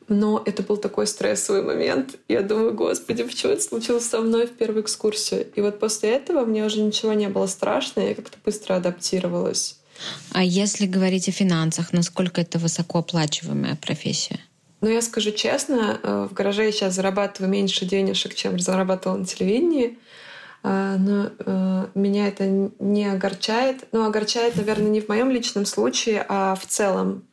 [0.08, 2.16] но это был такой стрессовый момент.
[2.28, 5.46] Я думаю, господи, почему это случилось со мной в первую экскурсию?
[5.54, 9.78] И вот после этого мне уже ничего не было страшно, я как-то быстро адаптировалась.
[10.32, 14.40] А если говорить о финансах, насколько это высокооплачиваемая профессия?
[14.80, 19.24] Ну, я скажу честно, э, в гараже я сейчас зарабатываю меньше денежек, чем зарабатывала на
[19.24, 19.98] телевидении.
[20.64, 23.84] А, но э, меня это не огорчает.
[23.92, 27.24] Ну, огорчает, наверное, не в моем личном случае, а в целом.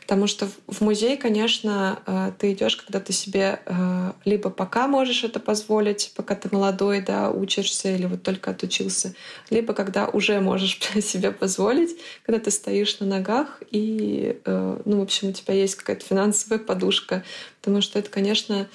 [0.00, 5.24] Потому что в музей, конечно, э, ты идешь, когда ты себе э, либо пока можешь
[5.24, 9.14] это позволить, пока ты молодой, да, учишься или вот только отучился,
[9.50, 15.02] либо когда уже можешь себе позволить, когда ты стоишь на ногах и, э, ну, в
[15.02, 17.24] общем, у тебя есть какая-то финансовая подушка.
[17.60, 18.68] Потому что это, конечно,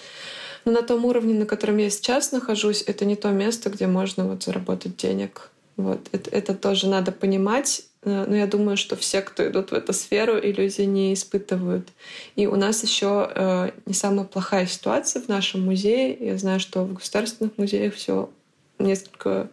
[0.65, 4.25] ну, на том уровне, на котором я сейчас нахожусь, это не то место, где можно
[4.25, 5.51] вот заработать денег.
[5.77, 6.07] Вот.
[6.11, 10.39] Это, это тоже надо понимать но я думаю, что все, кто идут в эту сферу,
[10.39, 11.89] иллюзий не испытывают.
[12.35, 16.15] И у нас еще э, не самая плохая ситуация в нашем музее.
[16.19, 18.29] Я знаю, что в государственных музеях все
[18.77, 19.49] несколько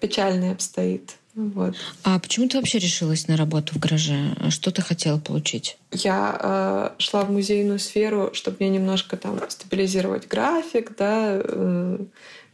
[0.00, 1.16] печально обстоит.
[1.34, 1.74] Вот.
[2.04, 4.36] А почему ты вообще решилась на работу в гараже?
[4.50, 5.76] Что ты хотела получить?
[5.90, 11.98] Я э, шла в музейную сферу, чтобы мне немножко там стабилизировать график, да, э,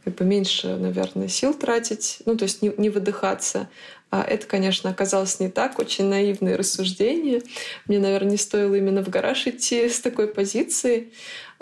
[0.03, 3.69] как бы меньше, наверное, сил тратить, ну, то есть не, не выдыхаться.
[4.11, 7.41] А это, конечно, оказалось не так, очень наивные рассуждения.
[7.87, 11.13] Мне, наверное, не стоило именно в гараж идти с такой позиции.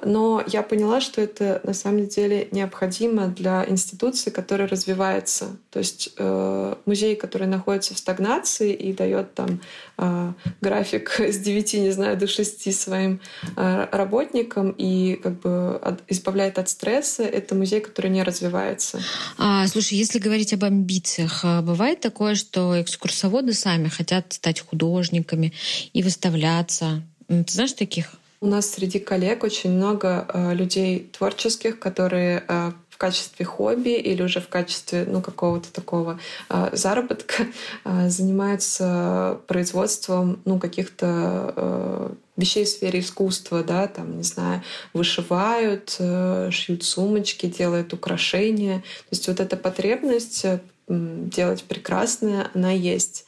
[0.04, 5.58] Но я поняла, что это на самом деле необходимо для институции, которая развивается.
[5.72, 9.62] То есть э, музей, который находится в стагнации и дает там
[9.98, 13.20] э, график с 9, не знаю, до 6 своим
[13.56, 19.00] э, работникам и как бы от, избавляет от стресса, это музей, который не развивается.
[19.38, 25.54] А, слушай, если говорить об амбициях, а бывает такое, что экскурсоводы сами хотят стать художниками
[25.94, 27.04] и выставляться?
[27.28, 28.20] Ты знаешь таких?
[28.42, 34.24] У нас среди коллег очень много э, людей творческих, которые э, в качестве хобби или
[34.24, 36.20] уже в качестве ну, какого-то такого
[36.50, 37.48] э, заработка
[37.84, 44.64] э, занимаются производством ну, каких-то э, вещей в сфере искусства, да, там, не знаю,
[44.94, 48.80] вышивают, э, шьют сумочки, делают украшения.
[48.80, 53.26] То есть вот эта потребность э, делать прекрасное, она есть.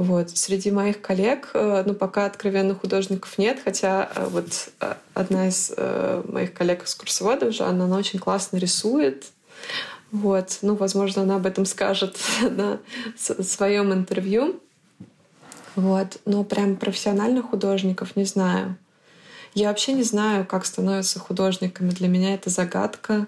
[0.00, 0.30] Вот.
[0.30, 5.70] Среди моих коллег, э, ну, пока откровенных художников нет, хотя э, вот э, одна из
[6.24, 9.26] моих коллег из курсоводов, Жанна, она очень классно рисует.
[10.10, 10.56] Вот.
[10.62, 12.80] Ну, возможно, она об этом скажет на
[13.18, 14.58] своем интервью.
[15.76, 16.16] Вот.
[16.24, 18.78] Но прям профессиональных художников не знаю.
[19.52, 21.90] Я вообще не знаю, как становятся художниками.
[21.90, 23.26] Для меня это загадка.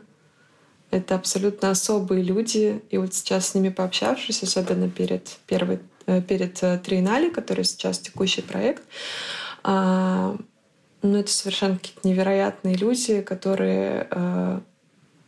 [0.91, 2.83] Это абсолютно особые люди.
[2.89, 5.79] И вот сейчас с ними пообщавшись, особенно перед первой
[6.29, 8.83] перед э, Триеннале, который сейчас текущий проект.
[9.63, 10.37] А,
[11.03, 14.61] ну, это совершенно какие-то невероятные люди, которые э,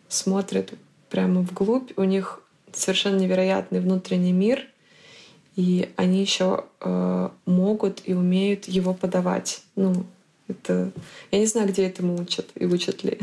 [0.09, 0.75] смотрят
[1.11, 1.93] прямо вглубь.
[1.97, 4.66] У них совершенно невероятный внутренний мир,
[5.57, 6.64] и они еще
[7.47, 9.62] могут и умеют его подавать.
[9.77, 10.05] Ну,
[10.49, 10.92] это...
[11.30, 13.18] Я не знаю, где этому учат и учат ли.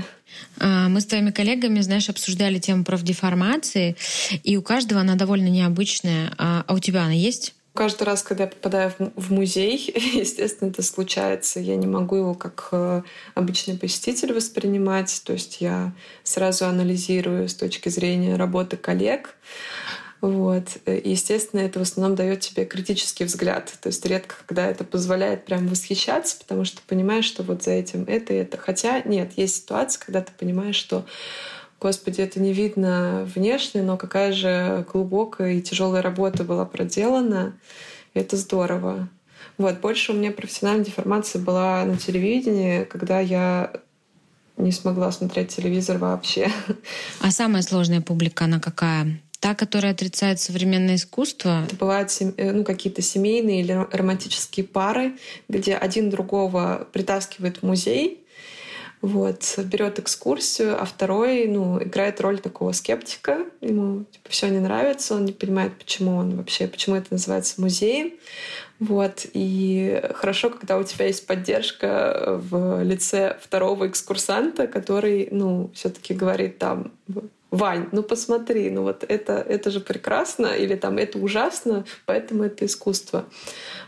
[0.60, 3.96] А, мы с твоими коллегами, знаешь, обсуждали тему профдеформации,
[4.44, 6.34] и у каждого она довольно необычная.
[6.38, 7.54] А, а у тебя она есть?
[7.74, 9.78] Каждый раз, когда я попадаю в музей,
[10.14, 11.60] естественно, это случается.
[11.60, 13.02] Я не могу его как э,
[13.34, 15.22] обычный посетитель воспринимать.
[15.26, 15.94] То есть я
[16.24, 19.36] сразу анализирую с точки зрения работы коллег.
[20.22, 20.78] Вот.
[20.86, 23.74] И, естественно, это в основном дает тебе критический взгляд.
[23.82, 28.06] То есть редко, когда это позволяет прям восхищаться, потому что понимаешь, что вот за этим
[28.08, 28.58] это и это.
[28.58, 31.06] Хотя нет, есть ситуации, когда ты понимаешь, что
[31.82, 37.58] Господи, это не видно внешне, но какая же глубокая и тяжелая работа была проделана.
[38.14, 39.10] И это здорово.
[39.58, 43.74] Вот, больше у меня профессиональная деформация была на телевидении, когда я
[44.58, 46.52] не смогла смотреть телевизор вообще.
[47.20, 49.20] А самая сложная публика, она какая?
[49.42, 51.64] Та, которая отрицает современное искусство?
[51.66, 55.14] Это бывают э, ну, какие-то семейные или романтические пары,
[55.50, 58.24] где один другого притаскивает в музей,
[59.02, 63.40] вот, берет экскурсию, а второй, ну, играет роль такого скептика.
[63.62, 68.14] Ему типа, все не нравится, он не понимает, почему он вообще, почему это называется музеем.
[68.80, 69.26] Вот.
[69.34, 76.60] И хорошо, когда у тебя есть поддержка в лице второго экскурсанта, который, ну, все-таки говорит
[76.60, 76.92] там,
[77.52, 82.66] Вань, ну посмотри, ну вот это, это же прекрасно, или там это ужасно, поэтому это
[82.66, 83.26] искусство.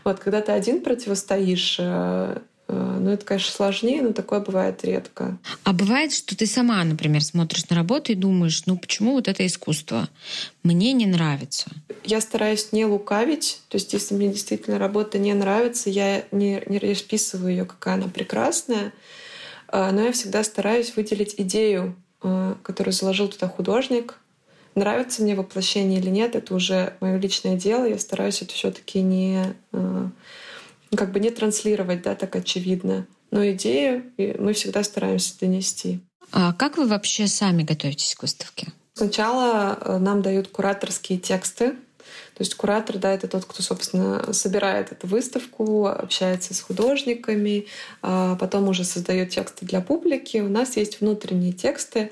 [0.04, 5.38] Вот когда ты один противостоишь, э, э, ну, это, конечно, сложнее, но такое бывает редко.
[5.64, 9.46] А бывает, что ты сама, например, смотришь на работу и думаешь, ну почему вот это
[9.46, 10.10] искусство
[10.62, 11.70] мне не нравится?
[12.04, 13.62] Я стараюсь не лукавить.
[13.70, 18.08] То есть, если мне действительно работа не нравится, я не, не расписываю ее, какая она
[18.08, 18.92] прекрасная.
[19.72, 21.96] Э, но я всегда стараюсь выделить идею
[22.62, 24.18] который заложил туда художник.
[24.74, 27.84] Нравится мне воплощение или нет, это уже мое личное дело.
[27.84, 30.08] Я стараюсь это все-таки не э,
[30.96, 33.06] как бы не транслировать, да, так очевидно.
[33.30, 36.00] Но идею мы всегда стараемся донести.
[36.32, 38.68] А как вы вообще сами готовитесь к выставке?
[38.94, 41.74] Сначала э, нам дают кураторские тексты,
[42.34, 47.66] то есть куратор, да, это тот, кто, собственно, собирает эту выставку, общается с художниками,
[48.02, 50.38] а потом уже создает тексты для публики.
[50.38, 52.10] У нас есть внутренние тексты,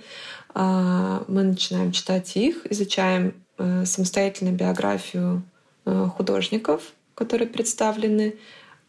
[0.54, 5.42] а, мы начинаем читать их, изучаем э, самостоятельно биографию
[5.86, 6.82] э, художников,
[7.14, 8.36] которые представлены,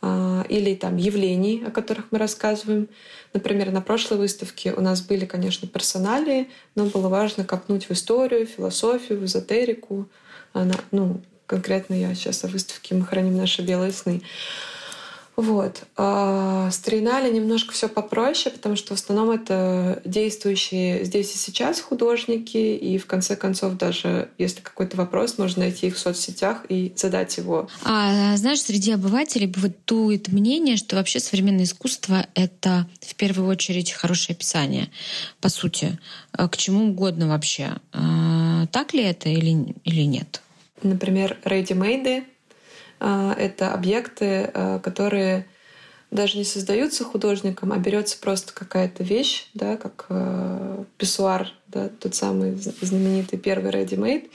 [0.05, 2.89] а, или там явлений, о которых мы рассказываем.
[3.31, 8.45] Например, на прошлой выставке у нас были, конечно, персоналии, но было важно копнуть в историю,
[8.45, 10.09] философию, в эзотерику.
[10.53, 14.21] Она, ну, конкретно я сейчас о выставке «Мы храним наши белые сны».
[15.35, 15.83] Вот.
[15.97, 21.81] А с Триеннале немножко все попроще, потому что в основном это действующие здесь и сейчас
[21.81, 26.93] художники, и в конце концов даже если какой-то вопрос, можно найти их в соцсетях и
[26.95, 27.67] задать его.
[27.83, 34.35] А знаешь, среди обывателей бытует мнение, что вообще современное искусство— это в первую очередь хорошее
[34.35, 34.89] описание,
[35.41, 35.97] по сути,
[36.31, 37.71] а к чему угодно вообще.
[38.67, 40.41] Так ли это или, или нет?
[40.81, 42.23] Например, ready-made
[42.99, 45.47] а, это объекты, а, которые
[46.13, 52.13] даже не создаются художником, а берется просто какая-то вещь, да, как э, писсуар, да, тот
[52.13, 54.29] самый знаменитый первый ready-made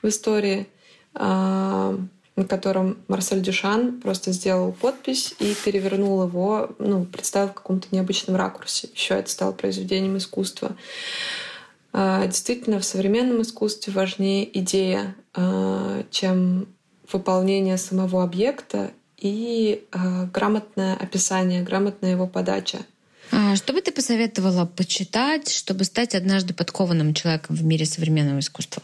[0.00, 0.66] в истории,
[1.14, 7.88] э, на котором Марсель Дюшан просто сделал подпись и перевернул его, ну, представил в каком-то
[7.90, 8.88] необычном ракурсе.
[8.94, 10.70] Еще это стало произведением искусства.
[10.70, 11.47] Э,
[11.92, 16.68] действительно, в современном искусстве важнее идея, э, чем
[17.10, 22.78] выполнение самого объекта и э, грамотное описание, грамотная его подача.
[23.30, 28.82] А что бы ты посоветовала почитать, чтобы стать однажды подкованным человеком в мире современного искусства?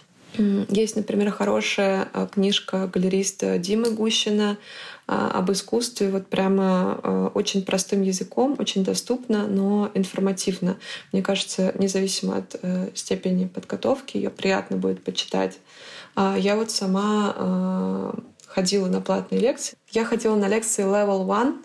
[0.68, 4.59] Есть, например, хорошая книжка галериста Димы Гущина
[5.07, 10.76] об искусстве, вот прямо э, очень простым языком, очень доступно, но информативно.
[11.12, 12.57] Мне кажется, независимо от
[12.94, 15.59] степени подготовки, ее приятно будет почитать.
[16.14, 18.12] А я вот сама э,
[18.46, 19.76] ходила на платные лекции.
[19.90, 21.62] Я ходила на лекции Level One.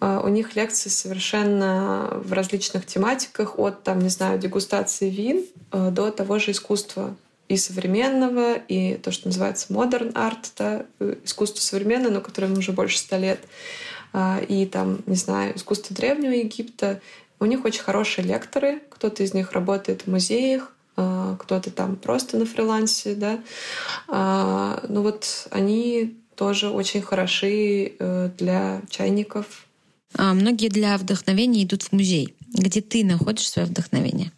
[0.00, 5.90] Э, у них лекции совершенно в различных тематиках, от, там, не знаю, дегустации вин э,
[5.90, 7.14] до того же искусства
[7.50, 10.86] и современного, и то, что называется modern art, да,
[11.24, 13.40] искусство современное, но которому уже больше ста лет,
[14.48, 17.00] и там, не знаю, искусство Древнего Египта.
[17.40, 22.36] У них очень хорошие лекторы, кто-то из них работает в музеях, а, кто-то там просто
[22.36, 23.40] на фрилансе, да.
[24.08, 29.66] А, ну вот они тоже очень хороши э, для чайников.
[30.16, 32.34] А многие для вдохновения идут в музей.
[32.54, 34.32] Где ты находишь свое вдохновение?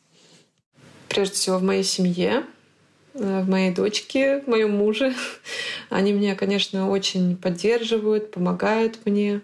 [1.09, 2.45] Прежде всего в моей семье, э,
[3.15, 5.15] в моей дочке, в моем муже.
[5.91, 9.41] Они меня, конечно, очень поддерживают, помогают мне.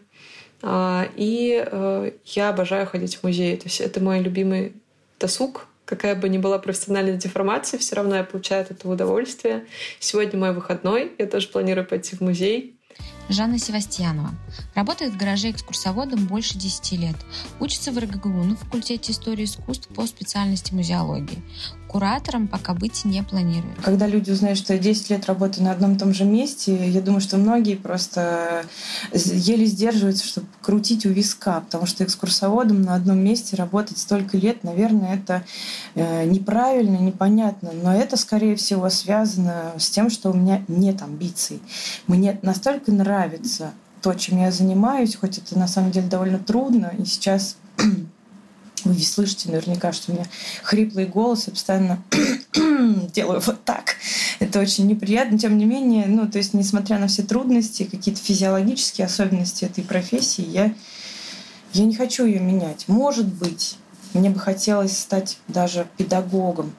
[0.64, 3.56] И э, я обожаю ходить в музей.
[3.56, 4.72] То есть это мой любимый
[5.20, 9.66] досуг, какая бы ни была профессиональная деформация, все равно я получаю от этого удовольствие.
[10.00, 12.76] Сегодня мой выходной, я тоже планирую пойти в музей.
[13.28, 14.30] Жанна Севастьянова.
[14.74, 17.16] Работает в гараже экскурсоводом больше 10 лет.
[17.60, 21.42] Учится в РГГУ на факультете истории искусств по специальности музеологии
[21.88, 23.74] куратором пока быть не планирую.
[23.82, 27.00] Когда люди узнают, что я 10 лет работаю на одном и том же месте, я
[27.00, 28.64] думаю, что многие просто
[29.12, 34.62] еле сдерживаются, чтобы крутить у виска, потому что экскурсоводом на одном месте работать столько лет,
[34.64, 35.44] наверное, это
[35.94, 37.70] э, неправильно, непонятно.
[37.72, 41.60] Но это, скорее всего, связано с тем, что у меня нет амбиций.
[42.06, 43.17] Мне настолько нравится
[44.00, 47.56] то, чем я занимаюсь, хоть это на самом деле довольно трудно, и сейчас
[48.84, 50.26] вы слышите наверняка, что у меня
[50.62, 52.02] хриплый голос, я постоянно
[53.12, 53.96] делаю вот так.
[54.38, 55.38] Это очень неприятно.
[55.38, 60.46] Тем не менее, ну, то есть, несмотря на все трудности, какие-то физиологические особенности этой профессии,
[60.46, 60.72] я,
[61.72, 62.86] я не хочу ее менять.
[62.86, 63.78] Может быть,
[64.14, 66.72] мне бы хотелось стать даже педагогом,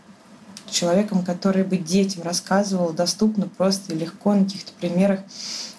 [0.72, 5.20] человеком, который бы детям рассказывал доступно, просто и легко на каких-то примерах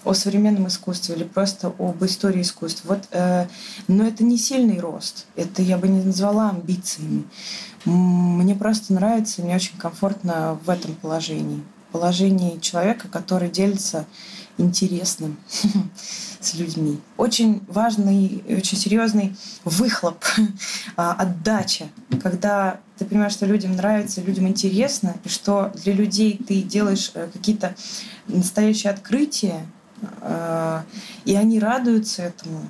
[0.03, 2.95] о современном искусстве или просто об истории искусства.
[2.95, 3.47] Вот, э,
[3.87, 5.25] но это не сильный рост.
[5.35, 7.23] Это я бы не назвала амбициями.
[7.85, 11.63] Мне просто нравится, мне очень комфортно в этом положении.
[11.91, 14.05] Положении человека, который делится
[14.57, 15.37] интересным
[16.39, 16.99] с людьми.
[17.17, 19.35] Очень важный, очень серьезный
[19.65, 20.23] выхлоп,
[20.95, 21.87] а, отдача,
[22.21, 27.29] когда ты понимаешь, что людям нравится, людям интересно, и что для людей ты делаешь э,
[27.33, 27.75] какие-то
[28.27, 29.65] настоящие открытия,
[31.25, 32.61] и они радуются этому.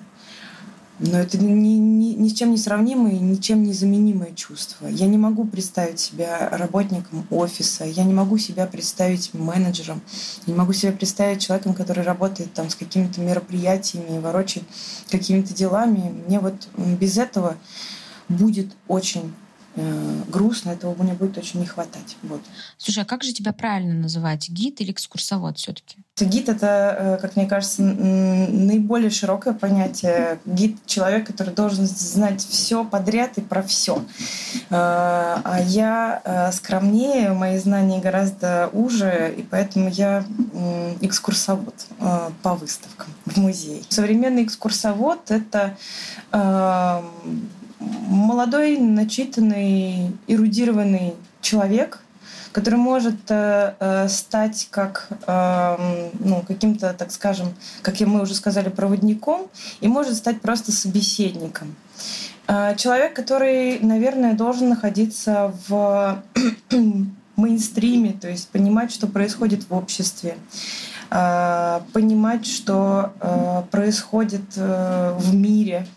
[1.03, 4.85] Но это ни, ни, ни с чем не сравнимое, ничем не заменимое чувство.
[4.85, 10.01] Я не могу представить себя работником офиса, я не могу себя представить менеджером,
[10.45, 14.67] не могу себя представить человеком, который работает там с какими-то мероприятиями и ворочает
[15.09, 16.13] какими-то делами.
[16.27, 17.55] Мне вот без этого
[18.29, 19.33] будет очень
[19.75, 22.17] э, грустно, этого мне будет очень не хватать.
[22.23, 22.41] Вот.
[22.77, 24.49] Слушай, а как же тебя правильно называть?
[24.49, 25.97] Гид или экскурсовод все-таки?
[26.19, 30.39] Гид— это, э, как мне кажется, наиболее широкое понятие.
[30.45, 34.03] Гид— человек, который должен знать все подряд и про все.
[34.69, 40.23] А я скромнее, мои знания гораздо уже, и поэтому я
[41.01, 41.75] экскурсовод
[42.43, 43.81] по выставкам в музее.
[43.89, 45.75] Современный экскурсовод— это
[47.81, 51.99] молодой, начитанный, эрудированный человек,
[52.51, 58.69] который может э, э, стать как э, ну, каким-то, так скажем, как мы уже сказали,
[58.69, 59.47] проводником,
[59.79, 61.75] и может стать просто собеседником.
[62.47, 66.21] Э, человек, который, наверное, должен находиться в
[67.37, 70.35] мейнстриме, то есть понимать, что происходит в обществе,
[71.09, 75.87] э, понимать, что э, происходит э, в мире,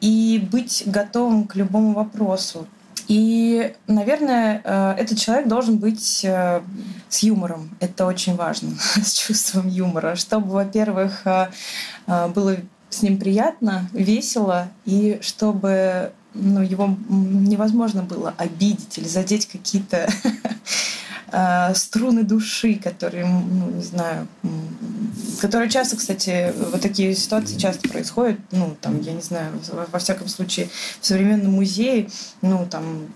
[0.00, 2.66] и быть готовым к любому вопросу.
[3.08, 6.60] И, наверное, э, этот человек должен быть э,
[7.08, 7.70] с юмором.
[7.78, 11.48] Это очень важно, с чувством юмора, чтобы, во-первых, э,
[12.34, 12.56] было
[12.90, 20.08] с ним приятно, весело, и чтобы ну, его невозможно было обидеть или задеть какие-то
[21.32, 24.26] э, струны души, которые, ну, не знаю,
[25.40, 29.52] которые часто, кстати, вот такие ситуации часто происходят, ну, там, я не знаю,
[29.92, 30.68] во всяком случае,
[31.00, 32.08] в современном музее,
[32.42, 33.06] ну, там,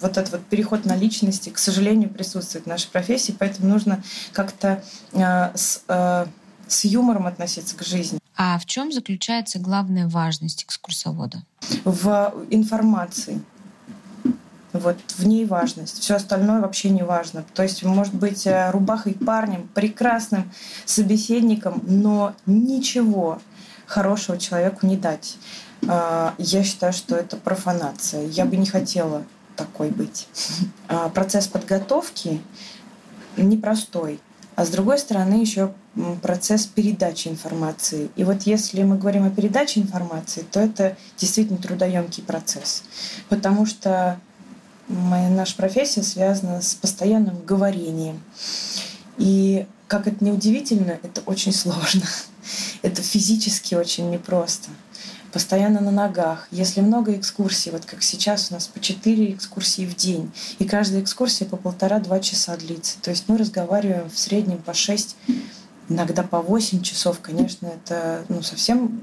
[0.00, 4.02] вот этот вот переход на личности, к сожалению, присутствует в нашей профессии, поэтому нужно
[4.32, 4.82] как-то
[5.12, 6.26] э, с, э,
[6.66, 8.18] с юмором относиться к жизни.
[8.36, 11.42] А в чем заключается главная важность экскурсовода?
[11.84, 13.42] В информации.
[14.72, 16.00] Вот в ней важность.
[16.00, 17.44] Все остальное вообще не важно.
[17.54, 20.50] То есть может быть э, рубахой парнем, прекрасным
[20.84, 23.40] собеседником, но ничего
[23.86, 25.38] хорошего человеку не дать.
[25.88, 28.26] А, я считаю, что это профанация.
[28.26, 29.24] Я бы не хотела
[29.56, 30.28] такой быть.
[30.90, 32.40] А, процесс подготовки
[33.36, 34.20] непростой.
[34.56, 35.72] А с другой стороны, еще
[36.22, 38.10] процесс передачи информации.
[38.16, 42.84] И вот если мы говорим о передаче информации, то это действительно трудоемкий процесс.
[43.28, 44.18] Потому что
[44.88, 48.22] моя, наша профессия связана с постоянным говорением.
[49.16, 52.02] И как это не удивительно, это очень сложно.
[52.82, 54.70] Это физически очень непросто.
[55.32, 56.48] Постоянно на ногах.
[56.50, 61.02] Если много экскурсий, вот как сейчас у нас по 4 экскурсии в день, и каждая
[61.02, 62.98] экскурсия по полтора-два часа длится.
[63.02, 65.16] То есть мы разговариваем в среднем по 6
[65.88, 69.00] иногда по 8 часов, конечно, это ну, совсем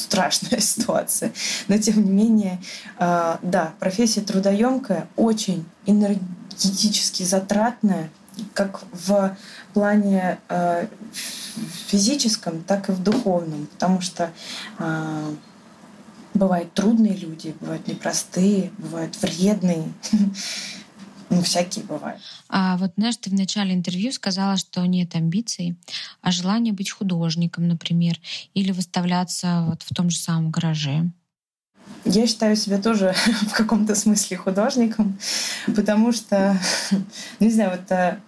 [0.00, 1.32] страшная ситуация.
[1.68, 2.60] Но тем не менее,
[2.98, 8.10] э, да, профессия трудоемкая, очень энергетически затратная,
[8.54, 9.36] как в
[9.74, 10.86] плане э,
[11.86, 14.30] физическом, так и в духовном, потому что
[14.78, 15.34] э,
[16.34, 19.92] бывают трудные люди, бывают непростые, бывают вредные.
[21.30, 22.20] Ну, всякие бывают.
[22.48, 25.76] А вот, знаешь, ты в начале интервью сказала, что нет амбиций,
[26.20, 28.18] а желание быть художником, например,
[28.52, 31.10] или выставляться вот в том же самом гараже.
[32.04, 33.14] Я считаю себя тоже
[33.48, 35.18] в каком-то смысле художником,
[35.66, 36.58] потому что,
[36.90, 37.00] ну,
[37.40, 38.18] не знаю, вот э,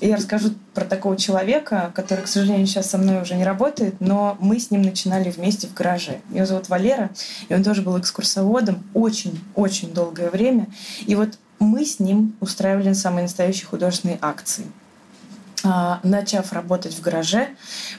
[0.00, 4.36] я расскажу про такого человека, который, к сожалению, сейчас со мной уже не работает, но
[4.40, 6.20] мы с ним начинали вместе в гараже.
[6.32, 7.10] Его зовут Валера,
[7.48, 10.66] и он тоже был экскурсоводом очень-очень долгое время.
[11.06, 14.66] И вот мы с ним устраивали самые настоящие художественные акции.
[15.62, 17.48] А, начав работать в гараже,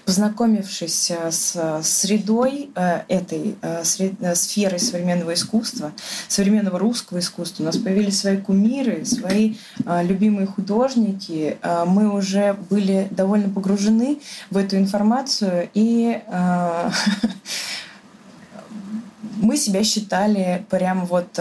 [0.05, 5.91] познакомившись э, с средой э, этой э, сферой современного искусства,
[6.27, 13.49] современного русского искусства, у нас появились свои кумиры, свои любимые художники, мы уже были довольно
[13.49, 16.19] погружены в эту информацию, и
[19.37, 21.39] мы себя считали прям вот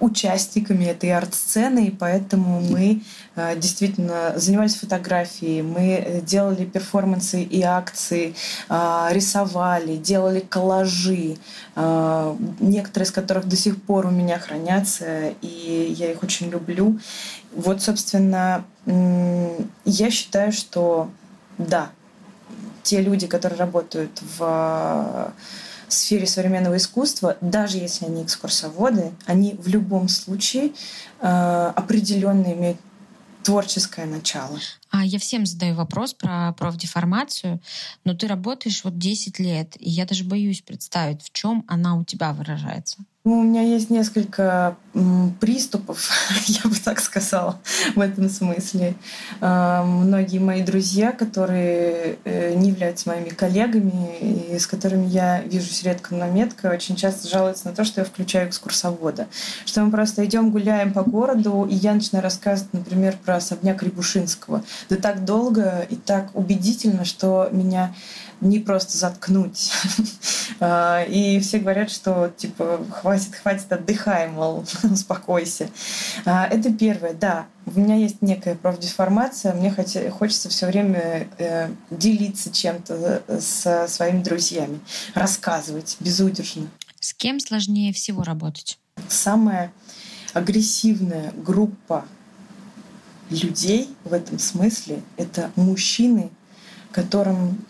[0.00, 3.02] участниками этой арт-сцены, и поэтому мы
[3.34, 8.34] э, действительно занимались фотографией, мы делали перформансы и акции,
[8.68, 11.36] э, рисовали, делали коллажи,
[11.74, 16.98] э, некоторые из которых до сих пор у меня хранятся, и я их очень люблю.
[17.54, 18.64] Вот, собственно,
[19.84, 21.10] я считаю, что
[21.56, 21.90] да,
[22.82, 25.32] те люди, которые работают в
[25.92, 30.72] сфере современного искусства, даже если они экскурсоводы, они в любом случае
[31.20, 32.78] э, определенно имеют
[33.42, 34.58] творческое начало.
[34.90, 37.60] А я всем задаю вопрос про профдеформацию,
[38.04, 42.04] но ты работаешь вот 10 лет, и я даже боюсь представить, в чем она у
[42.04, 43.04] тебя выражается.
[43.26, 44.76] Ну, у меня есть несколько
[45.40, 46.10] приступов,
[46.46, 47.60] я бы так сказала,
[47.96, 48.94] в этом смысле.
[49.40, 55.82] А, многие мои друзья, которые э, не являются моими коллегами и с которыми я вижусь
[55.82, 59.26] редко, но метко, очень часто жалуются на то, что я включаю экскурсовода.
[59.64, 64.62] Что мы просто идем, гуляем по городу, и я начинаю рассказывать, например, про особняк Рябушинского.
[64.88, 67.94] Да так долго и так убедительно, что меня
[68.40, 69.72] не просто заткнуть.
[70.58, 75.68] А, и все говорят, что типа хватит, хватит, отдыхай, мол, успокойся.
[76.24, 77.46] А, это первое, да.
[77.66, 79.70] У меня есть некая профдеформация, мне
[80.10, 84.80] хочется все время э, делиться чем-то э, со своими друзьями,
[85.14, 86.68] рассказывать безудержно.
[87.00, 88.78] С кем сложнее всего работать?
[89.08, 89.72] Самая
[90.32, 92.06] агрессивная группа
[93.30, 96.30] людей в этом смысле— это мужчины,
[96.92, 97.64] которым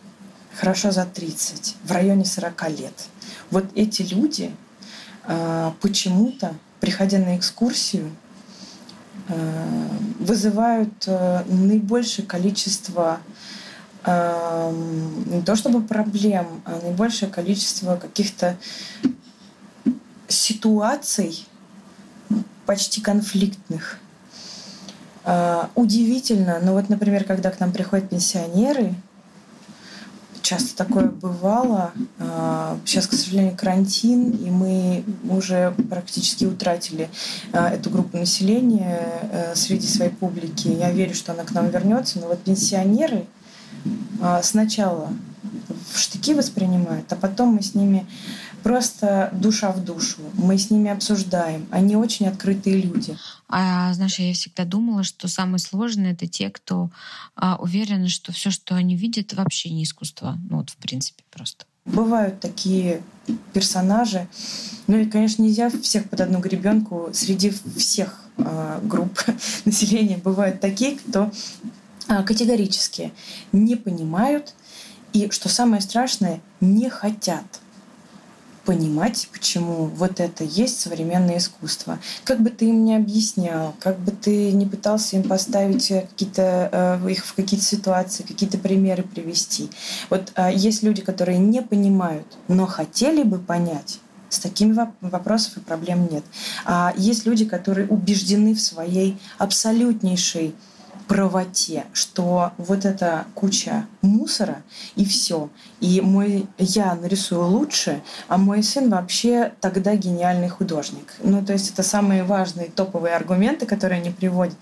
[0.54, 3.08] хорошо за 30, в районе 40 лет.
[3.50, 4.54] Вот эти люди
[5.24, 8.10] э, почему-то, приходя на экскурсию,
[9.28, 9.88] э,
[10.20, 13.20] вызывают э, наибольшее количество
[14.06, 18.56] не то чтобы проблем, а наибольшее количество каких-то
[20.28, 21.44] ситуаций
[22.66, 23.98] почти конфликтных.
[25.74, 28.94] Удивительно, но вот, например, когда к нам приходят пенсионеры,
[30.46, 31.92] часто такое бывало.
[32.20, 37.10] А, сейчас, к сожалению, карантин, и мы уже практически утратили
[37.52, 40.68] а, эту группу населения э, среди своей публики.
[40.68, 42.20] Я верю, что она к нам вернется.
[42.20, 43.26] Но вот пенсионеры
[44.42, 45.10] сначала
[45.92, 48.06] в штыки воспринимают, а потом мы с ними
[48.66, 50.18] просто душа в душу.
[50.34, 51.68] Мы с ними обсуждаем.
[51.70, 53.16] Они очень открытые люди.
[53.48, 56.90] А знаешь, я всегда думала, что самые сложные это те, кто
[57.36, 60.36] а, уверены, что все, что они видят, вообще не искусство.
[60.50, 61.64] Ну вот в принципе просто.
[61.84, 63.02] Бывают такие
[63.52, 64.26] персонажи.
[64.88, 67.10] Ну и, конечно, нельзя всех под одну гребенку.
[67.12, 69.16] Среди всех э, групп
[69.64, 71.30] населения бывают такие, кто
[72.08, 73.12] э, категорически
[73.52, 74.54] не понимают
[75.12, 77.44] и, что самое страшное, не хотят
[78.66, 81.98] понимать, почему вот это есть современное искусство.
[82.24, 87.10] Как бы ты им не объяснял, как бы ты не пытался им поставить какие-то э,
[87.10, 89.70] их в какие-то ситуации, какие-то примеры привести.
[90.10, 94.00] Вот э, есть люди, которые не понимают, но хотели бы понять.
[94.28, 96.24] С такими вопросов и проблем нет.
[96.64, 100.52] А есть люди, которые убеждены в своей абсолютнейшей
[101.06, 104.62] правоте, что вот эта куча мусора
[104.96, 105.48] и все.
[105.80, 111.14] И мой я нарисую лучше, а мой сын вообще тогда гениальный художник.
[111.22, 114.56] Ну, то есть это самые важные топовые аргументы, которые они приводят.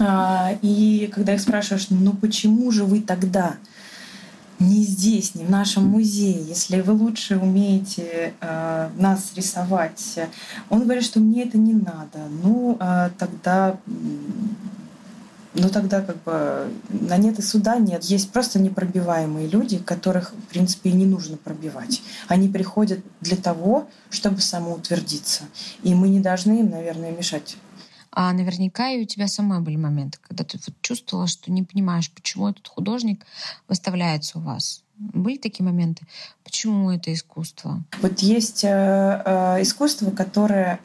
[0.00, 3.56] А, и когда их спрашиваешь, ну почему же вы тогда
[4.60, 10.18] не здесь, не в нашем музее, если вы лучше умеете э, нас рисовать.
[10.68, 12.18] Он говорит, что мне это не надо.
[12.42, 13.78] Ну, э, тогда
[15.54, 18.04] ну тогда как бы на нет и суда нет.
[18.04, 22.02] Есть просто непробиваемые люди, которых, в принципе, и не нужно пробивать.
[22.28, 25.44] Они приходят для того, чтобы самоутвердиться.
[25.82, 27.56] И мы не должны им, наверное, мешать.
[28.12, 32.10] А наверняка и у тебя самой были моменты, когда ты вот чувствовала, что не понимаешь,
[32.10, 33.24] почему этот художник
[33.68, 34.82] выставляется у вас.
[35.00, 36.02] Были такие моменты?
[36.44, 37.82] Почему это искусство?
[38.02, 38.68] Вот есть э,
[39.24, 40.78] э, искусство, которое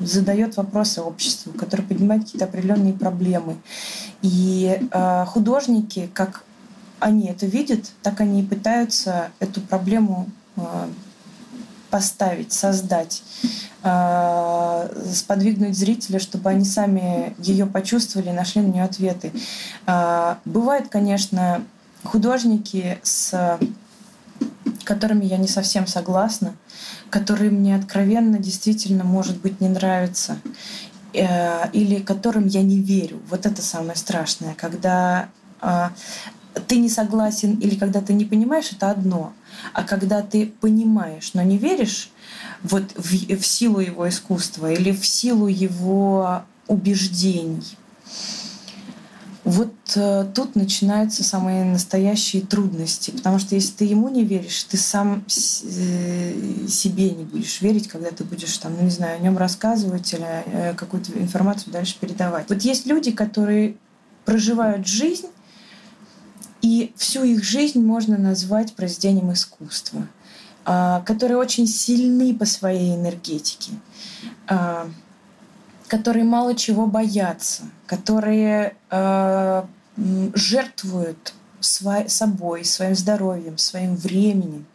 [0.00, 3.56] задает вопросы обществу, которое поднимает какие-то определенные проблемы.
[4.22, 6.44] И э, художники, как
[6.98, 10.88] они это видят, так они и пытаются эту проблему э,
[11.90, 13.22] поставить, создать,
[13.84, 19.32] э, сподвигнуть зрителя, чтобы они сами ее почувствовали, нашли на нее ответы.
[19.86, 21.62] Э, бывает, конечно,
[22.04, 23.58] художники, с
[24.84, 26.54] которыми я не совсем согласна,
[27.10, 30.38] которые мне откровенно действительно, может быть, не нравятся,
[31.12, 33.20] э, или которым я не верю.
[33.28, 35.28] Вот это самое страшное, когда
[35.60, 35.88] э,
[36.66, 39.32] ты не согласен или когда ты не понимаешь, это одно.
[39.72, 42.10] А когда ты понимаешь, но не веришь
[42.62, 47.76] вот в, в силу его искусства или в силу его убеждений,
[49.44, 54.78] вот э, тут начинаются самые настоящие трудности, потому что если ты ему не веришь, ты
[54.78, 59.36] сам э, себе не будешь верить, когда ты будешь там, ну не знаю, о нем
[59.36, 62.48] рассказывать или э, какую-то информацию дальше передавать.
[62.48, 63.76] Вот есть люди, которые
[64.24, 65.28] проживают жизнь,
[66.62, 70.08] и всю их жизнь можно назвать произведением искусства,
[70.64, 73.72] э, которые очень сильны по своей энергетике.
[74.48, 74.86] Э,
[75.88, 77.62] которые мало чего боятся,
[77.94, 79.64] которые э,
[80.34, 84.66] жертвуют свой, собой, своим здоровьем, своим временем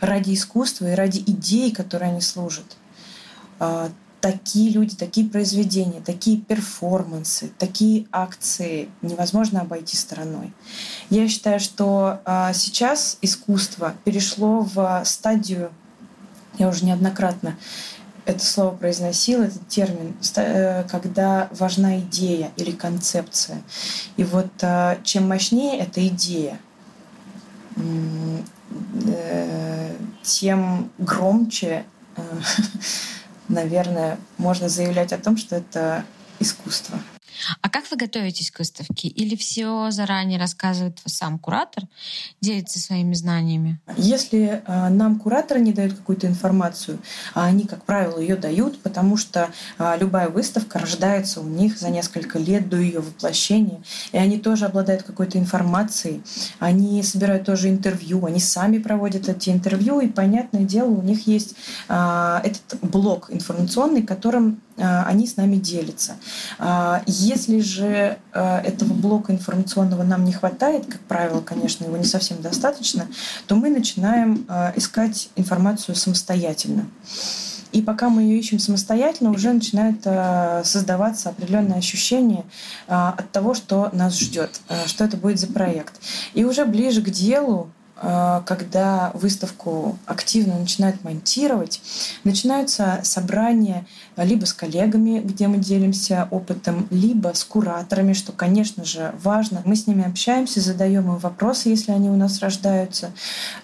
[0.00, 2.76] ради искусства и ради идей, которые они служат.
[3.60, 10.52] Э, такие люди, такие произведения, такие перформансы, такие акции невозможно обойти стороной.
[11.10, 15.70] Я считаю, что э, сейчас искусство перешло в стадию,
[16.58, 17.56] я уже неоднократно
[18.26, 23.62] это слово произносил, этот термин, э, когда важна идея или концепция.
[24.16, 26.58] И вот э, чем мощнее эта идея,
[27.76, 31.84] э, тем громче,
[33.48, 36.04] наверное, можно заявлять о том, что это
[36.40, 36.98] искусство.
[37.60, 39.08] А как вы готовитесь к выставке?
[39.08, 41.84] Или все заранее рассказывает сам куратор,
[42.40, 43.80] делится своими знаниями?
[43.96, 46.98] Если э, нам кураторы не дают какую-то информацию,
[47.34, 51.90] а они, как правило, ее дают, потому что э, любая выставка рождается у них за
[51.90, 53.82] несколько лет до ее воплощения,
[54.12, 56.22] и они тоже обладают какой-то информацией,
[56.58, 61.54] они собирают тоже интервью, они сами проводят эти интервью, и, понятное дело, у них есть
[61.88, 66.16] э, этот блок информационный, которым они с нами делятся.
[66.58, 72.04] А, если же э, этого блока информационного нам не хватает, как правило, конечно, его не
[72.04, 73.06] совсем достаточно,
[73.46, 76.86] то мы начинаем э, искать информацию самостоятельно.
[77.72, 80.04] И пока мы ее ищем самостоятельно, уже начинает
[80.64, 82.44] создаваться определенное ощущение
[82.86, 85.94] от того, что нас ждет, что это будет за проект.
[86.34, 91.80] И уже ближе к делу Э, когда выставку активно начинают монтировать,
[92.24, 93.86] начинаются собрания
[94.16, 99.62] либо с коллегами, где мы делимся опытом, либо с кураторами, что, конечно же, важно.
[99.64, 103.10] Мы с ними общаемся, задаем им вопросы, если они у нас рождаются.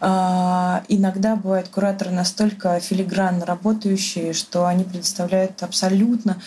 [0.01, 6.41] А, иногда бывают кураторы настолько филигранно работающие, что они предоставляют абсолютно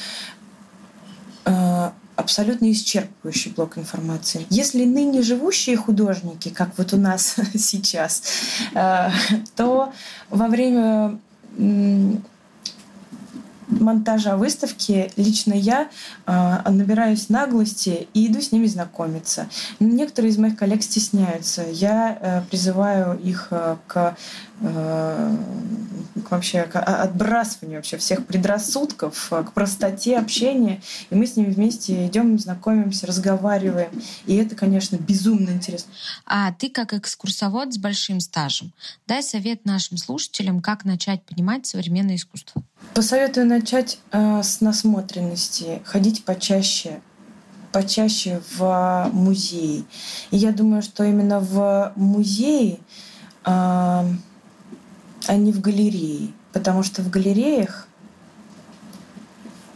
[1.45, 4.45] э, абсолютно исчерпывающий блок информации.
[4.49, 8.23] Если ныне живущие художники, как вот у нас сейчас,
[8.73, 9.09] э,
[9.55, 9.93] то
[10.29, 11.19] во время
[13.79, 15.89] монтажа выставки лично я
[16.25, 19.47] э, набираюсь наглости и иду с ними знакомиться.
[19.79, 21.63] Некоторые из моих коллег стесняются.
[21.69, 24.15] Я э, призываю их э, к
[24.61, 25.37] э,
[26.23, 30.81] к вообще к отбрасыванию вообще всех предрассудков, к простоте общения.
[31.09, 33.89] И мы с ними вместе идем, знакомимся, разговариваем.
[34.25, 35.91] И это, конечно, безумно интересно.
[36.25, 38.73] А ты как экскурсовод с большим стажем,
[39.07, 42.61] дай совет нашим слушателям, как начать понимать современное искусство.
[42.93, 43.62] Посоветую начать
[44.11, 47.01] э, с насмотренности, ходить почаще,
[47.71, 49.85] почаще в музеи.
[50.31, 52.79] И я думаю, что именно в музее
[53.45, 54.03] э,
[55.27, 56.31] а не в галерее.
[56.51, 57.87] Потому что в галереях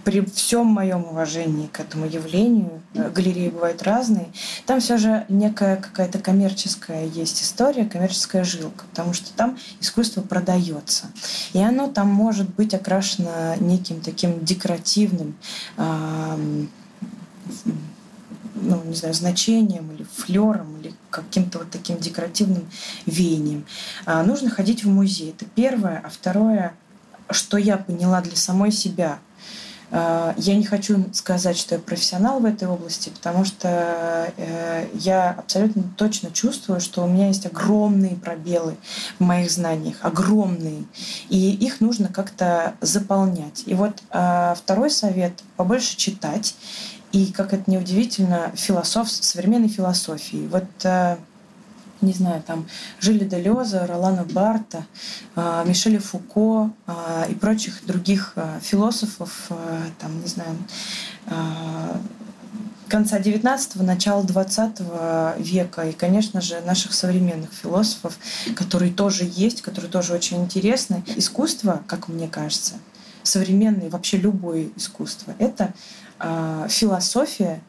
[0.08, 4.28] при всем моем уважении к этому явлению, э, галереи бывают разные,
[4.66, 11.08] там все же некая какая-то коммерческая есть история, коммерческая жилка, потому что там искусство продается.
[11.52, 15.36] И оно там может быть окрашено неким таким декоративным
[15.76, 16.70] ну,
[18.86, 22.66] не знаю, значением или флером или каким-то вот таким декоративным
[23.06, 23.66] веянием.
[24.06, 25.32] А, нужно ходить в музей.
[25.32, 26.02] Это первое.
[26.04, 26.74] А второе,
[27.30, 29.20] что я поняла для самой себя.
[29.90, 35.32] А, я не хочу сказать, что я профессионал в этой области, потому что э, я
[35.32, 38.76] абсолютно точно чувствую, что у меня есть огромные пробелы
[39.20, 40.84] в моих знаниях, огромные,
[41.30, 43.64] и их нужно как-то заполнять.
[43.66, 46.56] И вот а, второй совет— побольше читать
[47.12, 50.48] и, как это неудивительно, философ, современной философии.
[50.52, 51.18] Вот э,
[52.02, 52.68] не знаю, там
[53.00, 54.86] Жили Делеза, Ролана Барта,
[55.36, 59.50] э, Мишеля Фуко э, и прочих других философов,
[60.00, 60.58] там, не знаю,
[62.88, 64.80] конца 19-го, начала 20
[65.40, 68.18] века, и, конечно же, наших современных философов,
[68.56, 71.04] которые тоже есть, которые тоже очень интересны.
[71.16, 72.76] Искусство, как мне кажется,
[73.28, 75.74] современное, вообще любое искусство, это
[76.20, 77.62] э, философия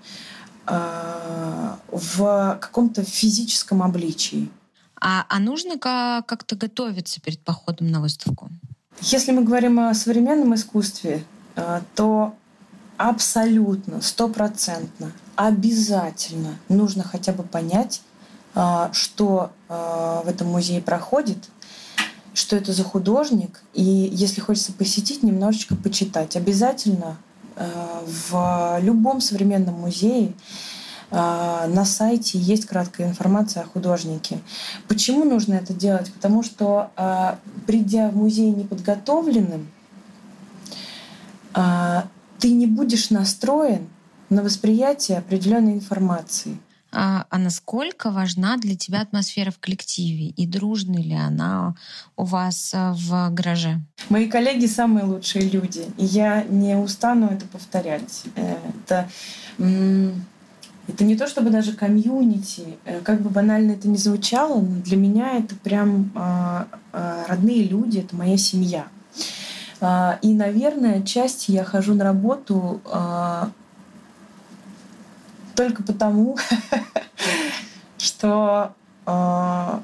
[0.69, 4.51] в каком-то физическом обличии.
[5.01, 8.51] А, а нужно как-то готовиться перед походом на выставку?
[9.01, 12.35] Если мы говорим о современном искусстве, э, то
[12.97, 18.03] абсолютно, стопроцентно, обязательно нужно хотя бы понять,
[18.91, 21.49] что в этом музее проходит,
[22.35, 26.35] что это за художник, и если хочется посетить, немножечко почитать.
[26.35, 27.28] Обязательно Э,
[27.59, 30.33] в любом современном музее
[31.11, 34.39] э, на сайте есть краткая информация о художнике.
[34.87, 36.13] Почему нужно это делать?
[36.13, 37.37] Потому что, э,
[37.67, 39.69] придя в музей неподготовленным,
[42.39, 43.89] ты не будешь настроен
[44.31, 46.59] на восприятие определенной информации.
[46.91, 50.29] А, а насколько важна для тебя атмосфера в коллективе?
[50.29, 51.75] И дружна ли она
[52.17, 53.81] у вас э, в гараже?
[54.09, 55.85] Мои коллеги самые лучшие люди.
[55.99, 58.25] И я не устану это повторять.
[58.37, 59.09] Э, это,
[59.59, 62.79] это не то чтобы даже комьюнити.
[62.87, 67.65] Э, как бы банально это ни звучало, но для меня это прям а, а, родные
[67.65, 68.87] люди, это моя семья.
[70.23, 72.81] И, наверное, часть я хожу на работу
[75.59, 76.39] только потому,
[77.99, 78.75] что
[79.07, 79.81] э,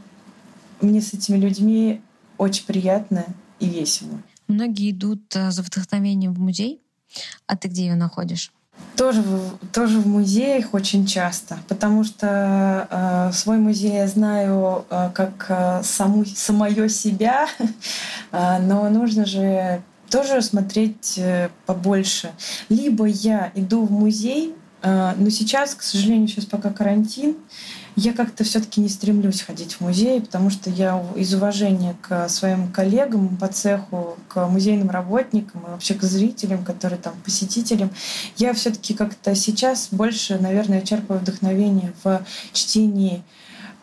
[0.80, 2.00] мне с этими людьми
[2.38, 3.24] очень приятно
[3.58, 4.22] и весело.
[4.46, 6.80] Многие идут э, за вдохновением в музей,
[7.48, 8.52] а ты где ее находишь?
[8.96, 15.10] Тоже в, тоже в музеях очень часто, потому что э, свой музей я знаю э,
[15.12, 17.48] как э, саму, самое себя,
[18.30, 22.30] э, но нужно же тоже смотреть э, побольше.
[22.68, 27.36] Либо я иду в музей, а, но сейчас, к сожалению, сейчас пока карантин,
[27.96, 32.70] я как-то все-таки не стремлюсь ходить в музей, потому что я из уважения к своим
[32.72, 37.90] коллегам по цеху, к музейным работникам и вообще к зрителям, которые там посетителям,
[38.36, 43.22] я все-таки как-то сейчас больше, наверное, черпаю вдохновение в чтении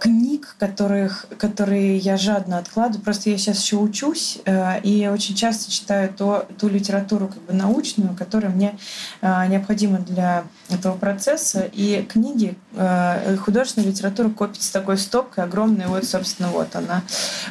[0.01, 3.03] книг, которых, которые я жадно откладываю.
[3.03, 7.53] Просто я сейчас еще учусь, э, и очень часто читаю то, ту литературу как бы
[7.53, 8.75] научную, которая мне
[9.21, 11.69] э, необходима для этого процесса.
[11.71, 15.85] И книги, э, художественная литература копится такой стопкой огромной.
[15.85, 17.03] Вот, собственно, вот она.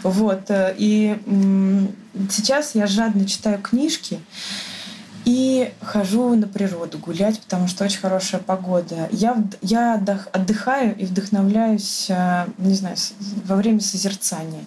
[0.02, 0.50] Вот.
[0.50, 1.20] И
[2.30, 4.18] сейчас я жадно читаю книжки,
[5.30, 9.08] и хожу на природу гулять, потому что очень хорошая погода.
[9.12, 12.96] Я, я отдыхаю и вдохновляюсь, э, не знаю,
[13.44, 14.64] во время созерцания.